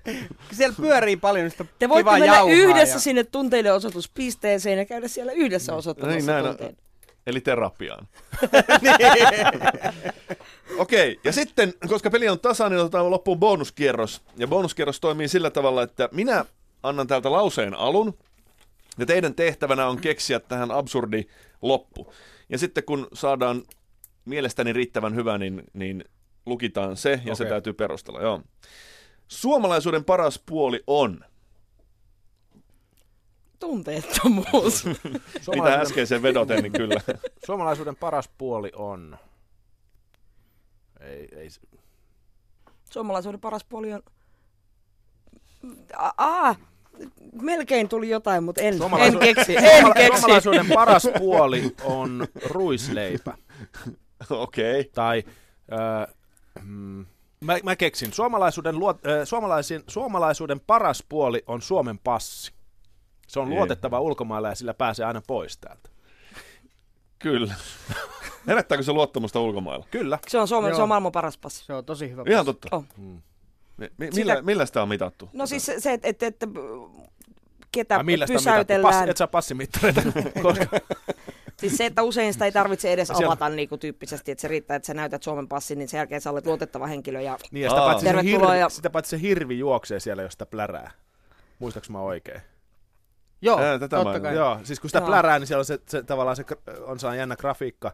Siellä 0.52 0.74
pyörii 0.80 1.16
paljon 1.16 1.50
sitä 1.50 1.64
Te 1.78 1.88
voitte 1.88 2.12
mennä 2.12 2.42
yhdessä 2.42 2.96
ja... 2.96 3.00
sinne 3.00 3.24
tunteiden 3.24 3.74
osoituspisteeseen 3.74 4.78
ja 4.78 4.84
käydä 4.84 5.08
siellä 5.08 5.32
yhdessä 5.32 5.74
osoittamassa 5.74 6.16
Niin, 6.16 6.26
näin 6.26 6.44
tunteita. 6.44 6.82
Eli 7.26 7.40
terapiaan. 7.40 8.08
Niin. 8.82 10.78
Okei, 10.78 11.20
ja 11.24 11.32
sitten, 11.32 11.74
koska 11.88 12.10
peli 12.10 12.28
on 12.28 12.40
tasan, 12.40 12.70
niin 12.72 12.80
otetaan 12.80 13.10
loppuun 13.10 13.38
bonuskierros. 13.38 14.22
Ja 14.36 14.46
bonuskierros 14.48 15.00
toimii 15.00 15.28
sillä 15.28 15.50
tavalla, 15.50 15.82
että 15.82 16.08
minä 16.12 16.44
annan 16.82 17.06
täältä 17.06 17.32
lauseen 17.32 17.74
alun, 17.74 18.18
ja 18.98 19.06
teidän 19.06 19.34
tehtävänä 19.34 19.86
on 19.86 20.00
keksiä 20.00 20.40
tähän 20.40 20.70
absurdi 20.70 21.24
loppu. 21.62 22.12
Ja 22.48 22.58
sitten 22.58 22.84
kun 22.84 23.08
saadaan 23.12 23.62
mielestäni 24.24 24.72
riittävän 24.72 25.14
hyvä, 25.14 25.38
niin, 25.38 25.62
niin 25.72 26.04
lukitaan 26.46 26.96
se, 26.96 27.20
ja 27.24 27.34
se 27.34 27.42
Okei. 27.42 27.50
täytyy 27.50 27.72
perustella. 27.72 28.20
Joo. 28.20 28.42
Suomalaisuuden 29.28 30.04
paras 30.04 30.42
puoli 30.46 30.82
on, 30.86 31.24
Tunteettomuus. 33.64 34.84
mitä 34.86 35.00
Suomalaisuuden, 35.40 35.80
äskeiseen 35.80 36.22
vedoten, 36.22 36.62
niin 36.62 36.72
kyllä. 36.72 37.00
suomalaisuuden 37.46 37.96
paras 37.96 38.30
puoli 38.38 38.72
on... 38.74 39.18
Ei, 41.00 41.28
ei, 41.36 41.48
Suomalaisuuden 42.90 43.40
paras 43.40 43.64
puoli 43.64 43.92
on... 43.92 44.02
Aa, 46.16 46.56
melkein 47.42 47.88
tuli 47.88 48.08
jotain, 48.08 48.44
mutta 48.44 48.60
en, 48.60 48.74
en 48.74 48.80
Suomalaisu- 48.80 49.18
keksi. 49.18 49.56
En 49.56 49.92
keksi. 49.94 50.20
Suomalaisuuden 50.20 50.66
paras 50.74 51.08
puoli 51.18 51.74
on 51.84 52.26
ruisleipä. 52.50 53.34
Okei. 54.30 54.80
Okay. 54.80 54.90
Tai, 54.94 55.24
äh, 55.72 56.14
mm, 56.64 57.06
mä, 57.40 57.58
mä 57.62 57.76
keksin, 57.76 58.12
suomalaisuuden, 58.12 58.78
luot, 58.78 59.06
äh, 59.06 59.12
suomalaisin, 59.24 59.82
suomalaisuuden 59.88 60.60
paras 60.60 61.04
puoli 61.08 61.42
on 61.46 61.62
Suomen 61.62 61.98
passi. 61.98 62.52
Se 63.28 63.40
on 63.40 63.52
Ei. 63.52 63.58
luotettava 63.58 64.00
ulkomailla 64.00 64.48
ja 64.48 64.54
sillä 64.54 64.74
pääsee 64.74 65.06
aina 65.06 65.22
pois 65.26 65.58
täältä. 65.58 65.90
Kyllä. 67.18 67.54
Herättääkö 68.46 68.82
se 68.82 68.92
luottamusta 68.92 69.40
ulkomailla? 69.40 69.86
Kyllä. 69.90 70.18
Se 70.28 70.38
on 70.38 70.48
Suomen, 70.48 70.76
se 70.76 70.82
on 70.82 70.88
maailman 70.88 71.12
paras 71.12 71.38
passi. 71.38 71.64
Se 71.64 71.74
on 71.74 71.84
tosi 71.84 72.10
hyvä. 72.10 72.22
Ihan 72.26 72.44
totta. 72.44 72.68
Oh. 72.72 72.84
Mi- 72.96 73.22
mi- 73.76 74.10
millä, 74.14 74.42
millä 74.42 74.66
sitä 74.66 74.82
on 74.82 74.88
mitattu? 74.88 75.30
No 75.32 75.46
siis 75.46 75.66
se, 75.66 75.80
se 75.80 75.92
että 75.92 76.08
et, 76.08 76.22
et, 76.22 76.36
ketä 77.72 77.96
Ai 77.96 78.04
millä 78.04 78.26
sitä 78.26 78.32
on 78.38 78.40
mitattu? 78.42 78.50
pysäytellään. 78.50 78.94
Passi, 78.94 79.10
et 79.10 79.16
saa 79.16 79.26
passimittareita. 79.26 80.02
koska, 80.42 80.66
Siis 81.60 81.76
se, 81.76 81.86
että 81.86 82.02
usein 82.02 82.32
sitä 82.32 82.44
ei 82.44 82.52
tarvitse 82.52 82.92
edes 82.92 83.08
Siellä- 83.08 83.26
avata 83.26 83.48
niin 83.48 83.68
kuin 83.68 83.78
tyyppisesti, 83.78 84.32
että 84.32 84.42
se 84.42 84.48
riittää, 84.48 84.76
että 84.76 84.86
sä 84.86 84.94
näytät 84.94 85.22
Suomen 85.22 85.48
passin, 85.48 85.78
niin 85.78 85.88
sen 85.88 85.98
jälkeen 85.98 86.20
sä 86.20 86.30
olet 86.30 86.46
luotettava 86.46 86.86
henkilö. 86.86 87.20
Ja 87.20 87.38
niin 87.50 87.62
ja 87.64 87.70
sitä 87.70 87.80
paitsi, 87.80 88.06
se 88.06 88.22
hirvi, 88.22 88.58
ja- 88.58 88.68
sitä 88.68 88.90
paitsi 88.90 89.10
se 89.10 89.20
hirvi 89.22 89.58
juoksee 89.58 90.00
siellä, 90.00 90.22
jos 90.22 90.32
sitä 90.32 90.46
plärää. 90.46 90.90
Muistaaks 91.58 91.90
mä 91.90 92.00
oikein? 92.00 92.40
Joo, 93.42 93.60
Ää, 93.60 93.78
tätä 93.78 93.96
mä 93.96 94.02
totta 94.02 94.16
en- 94.16 94.22
kai. 94.22 94.34
Joo, 94.34 94.58
siis 94.62 94.80
kun 94.80 94.90
sitä 94.90 94.98
Joo. 94.98 95.06
plärää, 95.06 95.38
niin 95.38 95.46
siellä 95.46 95.60
on 95.60 95.64
se, 95.64 95.78
se 95.88 96.02
tavallaan 96.02 96.36
se, 96.36 96.44
on 96.86 96.98
sellainen 97.00 97.18
jännä 97.20 97.36
grafiikka 97.36 97.92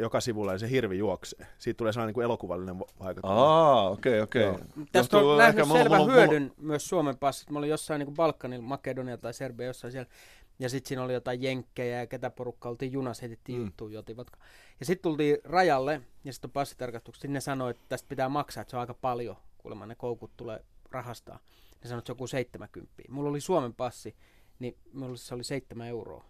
joka 0.00 0.20
sivulla 0.20 0.52
ja 0.52 0.58
se 0.58 0.70
hirvi 0.70 0.98
juoksee. 0.98 1.46
Siitä 1.58 1.78
tulee 1.78 1.92
sellainen 1.92 2.08
niin 2.08 2.14
kuin 2.14 2.24
elokuvallinen 2.24 2.78
vaikutelma. 2.78 3.36
Aa, 3.36 3.90
okei, 3.90 4.20
okei. 4.20 4.42
Joo. 4.42 4.58
Tästä 4.92 5.18
on 5.18 5.38
nähnyt 5.38 5.66
mulla- 5.68 5.78
selvän 5.82 6.00
mulla- 6.00 6.12
hyödyn 6.12 6.52
myös 6.56 6.88
Suomen 6.88 7.18
passit. 7.18 7.50
Mä 7.50 7.58
olin 7.58 7.70
jossain 7.70 7.98
niin 7.98 8.14
Balkanilla, 8.14 8.62
Makedonia 8.64 9.16
tai 9.18 9.34
Serbia 9.34 9.66
jossain 9.66 9.92
siellä. 9.92 10.10
Ja 10.58 10.68
sitten 10.68 10.88
siinä 10.88 11.02
oli 11.02 11.12
jotain 11.12 11.42
jenkkejä 11.42 11.98
ja 11.98 12.06
ketä 12.06 12.30
porukka 12.30 12.68
oltiin 12.68 12.92
junassa, 12.92 13.20
heitettiin 13.20 13.58
Mm. 13.58 13.64
juttuun, 13.64 13.92
jotiin 13.92 14.16
vodka. 14.16 14.38
Ja 14.80 14.86
sitten 14.86 15.02
tultiin 15.02 15.38
rajalle 15.44 16.00
ja 16.24 16.32
sitten 16.32 16.48
on 16.48 16.52
passitarkastukset. 16.52 17.30
Ne 17.30 17.40
sanoi, 17.40 17.70
että 17.70 17.84
tästä 17.88 18.08
pitää 18.08 18.28
maksaa, 18.28 18.60
että 18.60 18.70
se 18.70 18.76
on 18.76 18.80
aika 18.80 18.94
paljon. 18.94 19.36
Kuulemma 19.58 19.86
ne 19.86 19.94
koukut 19.94 20.30
tulee 20.36 20.64
rahastaa. 20.90 21.38
Ne 21.82 21.88
sanoi, 21.88 21.98
että 21.98 22.06
se 22.06 22.12
on 22.12 22.14
joku 22.16 22.26
70. 22.26 22.92
Mulla 23.08 23.30
oli 23.30 23.40
Suomen 23.40 23.74
passi, 23.74 24.16
niin 24.58 24.76
mulla 24.92 25.16
se 25.16 25.34
oli 25.34 25.44
7 25.44 25.86
euroa. 25.88 26.24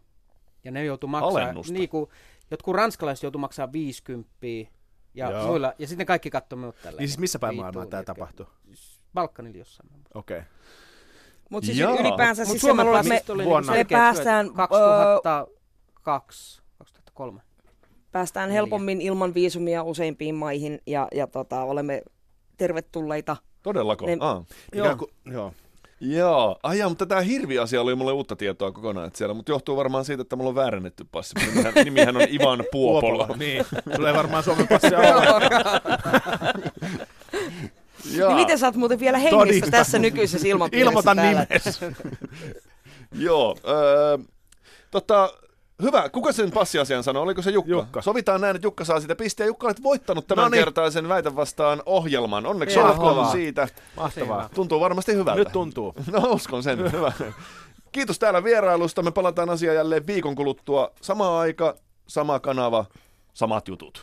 Ja 0.64 0.70
ne 0.70 0.84
joutui 0.84 1.10
maksaa, 1.10 1.30
Alennusta. 1.42 1.72
niin 1.72 1.88
kuin, 1.88 2.10
jotkut 2.50 2.76
ranskalaiset 2.76 3.22
joutu 3.22 3.38
maksaa 3.38 3.72
50 3.72 4.30
ja 5.14 5.30
Joo. 5.30 5.46
muilla, 5.46 5.72
ja 5.78 5.86
sitten 5.86 6.06
kaikki 6.06 6.30
katsoi 6.30 6.58
minut 6.58 6.76
tälleen. 6.82 6.98
Niin 6.98 7.08
siis 7.08 7.18
missä 7.18 7.38
päin 7.38 7.56
maailmaa 7.56 7.86
tämä 7.86 8.02
tapahtui? 8.02 8.46
Balkanilla 9.14 9.58
jossain. 9.58 9.90
Okei. 10.14 10.38
Okay. 10.38 10.50
Mutta 11.50 11.66
siis 11.66 11.78
Jaa. 11.78 11.96
ylipäänsä 12.00 12.42
Mut 12.42 12.50
siis 12.50 12.60
Suomen 12.60 12.86
me 12.86 13.22
oli 13.28 13.44
vuonna- 13.44 13.72
Me 13.72 13.84
päästään, 13.84 14.50
2002, 14.54 16.62
2003. 16.78 17.40
päästään 18.12 18.48
Neljä. 18.48 18.54
helpommin 18.54 19.00
ilman 19.00 19.34
viisumia 19.34 19.82
useimpiin 19.82 20.34
maihin 20.34 20.80
ja, 20.86 21.08
ja 21.14 21.26
tota, 21.26 21.62
olemme 21.62 22.02
tervetulleita. 22.56 23.36
Todellako? 23.62 24.06
Ne- 24.06 24.16
Aa. 24.20 24.44
Joo. 24.72 24.96
Kun, 24.96 25.08
joo. 25.32 25.52
Joo, 26.06 26.58
ai 26.62 26.78
jaa, 26.78 26.88
mutta 26.88 27.06
tämä 27.06 27.20
hirvi-asia 27.20 27.80
oli 27.80 27.94
mulle 27.94 28.12
uutta 28.12 28.36
tietoa 28.36 28.72
kokonaan 28.72 29.06
että 29.06 29.18
siellä, 29.18 29.34
mutta 29.34 29.52
johtuu 29.52 29.76
varmaan 29.76 30.04
siitä, 30.04 30.22
että 30.22 30.36
mulla 30.36 30.48
on 30.48 30.54
väärennetty 30.54 31.06
passi. 31.12 31.34
Nimihän, 31.46 31.74
nimihän 31.84 32.16
on 32.16 32.22
Ivan 32.30 32.64
Puopola. 32.72 33.28
niin, 33.36 33.64
sulla 33.96 34.08
ei 34.08 34.14
varmaan 34.14 34.44
Suomen 34.44 34.68
passia 34.68 34.98
ole. 35.34 35.48
niin 38.28 38.34
miten 38.34 38.58
sä 38.58 38.66
oot 38.66 38.76
muuten 38.76 39.00
vielä 39.00 39.18
hengissä 39.18 39.38
Todistan. 39.38 39.70
tässä 39.70 39.98
nykyisessä 39.98 40.48
ilmapiirissä 40.48 40.90
Ilmoitan 40.90 41.16
nimes. 41.16 41.80
Joo, 43.18 43.56
öö, 43.68 44.18
tota, 44.90 45.32
Hyvä. 45.82 46.08
Kuka 46.08 46.32
sen 46.32 46.50
passiasian 46.50 47.02
sanoi? 47.02 47.22
Oliko 47.22 47.42
se 47.42 47.50
Jukka? 47.50 47.70
Jukka. 47.70 48.02
Sovitaan 48.02 48.40
näin, 48.40 48.56
että 48.56 48.66
Jukka 48.66 48.84
saa 48.84 49.00
sitä 49.00 49.16
pisteen. 49.16 49.46
Jukka 49.46 49.66
olet 49.66 49.82
voittanut 49.82 50.26
tämän 50.26 50.42
no 50.42 50.48
niin. 50.48 50.60
kertaisen 50.60 51.08
väitä 51.08 51.36
vastaan 51.36 51.82
ohjelman. 51.86 52.46
Onneksi 52.46 52.78
olkoon 52.78 53.32
siitä. 53.32 53.68
Mahtavaa. 53.96 54.48
Tuntuu 54.54 54.80
varmasti 54.80 55.14
hyvältä. 55.14 55.38
Nyt 55.38 55.52
tuntuu. 55.52 55.94
No 56.10 56.18
uskon 56.18 56.62
sen. 56.62 56.78
Hyvä. 56.92 57.12
Kiitos 57.92 58.18
täällä 58.18 58.44
vierailusta. 58.44 59.02
Me 59.02 59.10
palataan 59.10 59.50
asiaan 59.50 59.76
jälleen 59.76 60.06
viikon 60.06 60.34
kuluttua. 60.34 60.90
Sama 61.00 61.40
aika, 61.40 61.74
sama 62.06 62.40
kanava, 62.40 62.84
samat 63.34 63.68
jutut. 63.68 64.02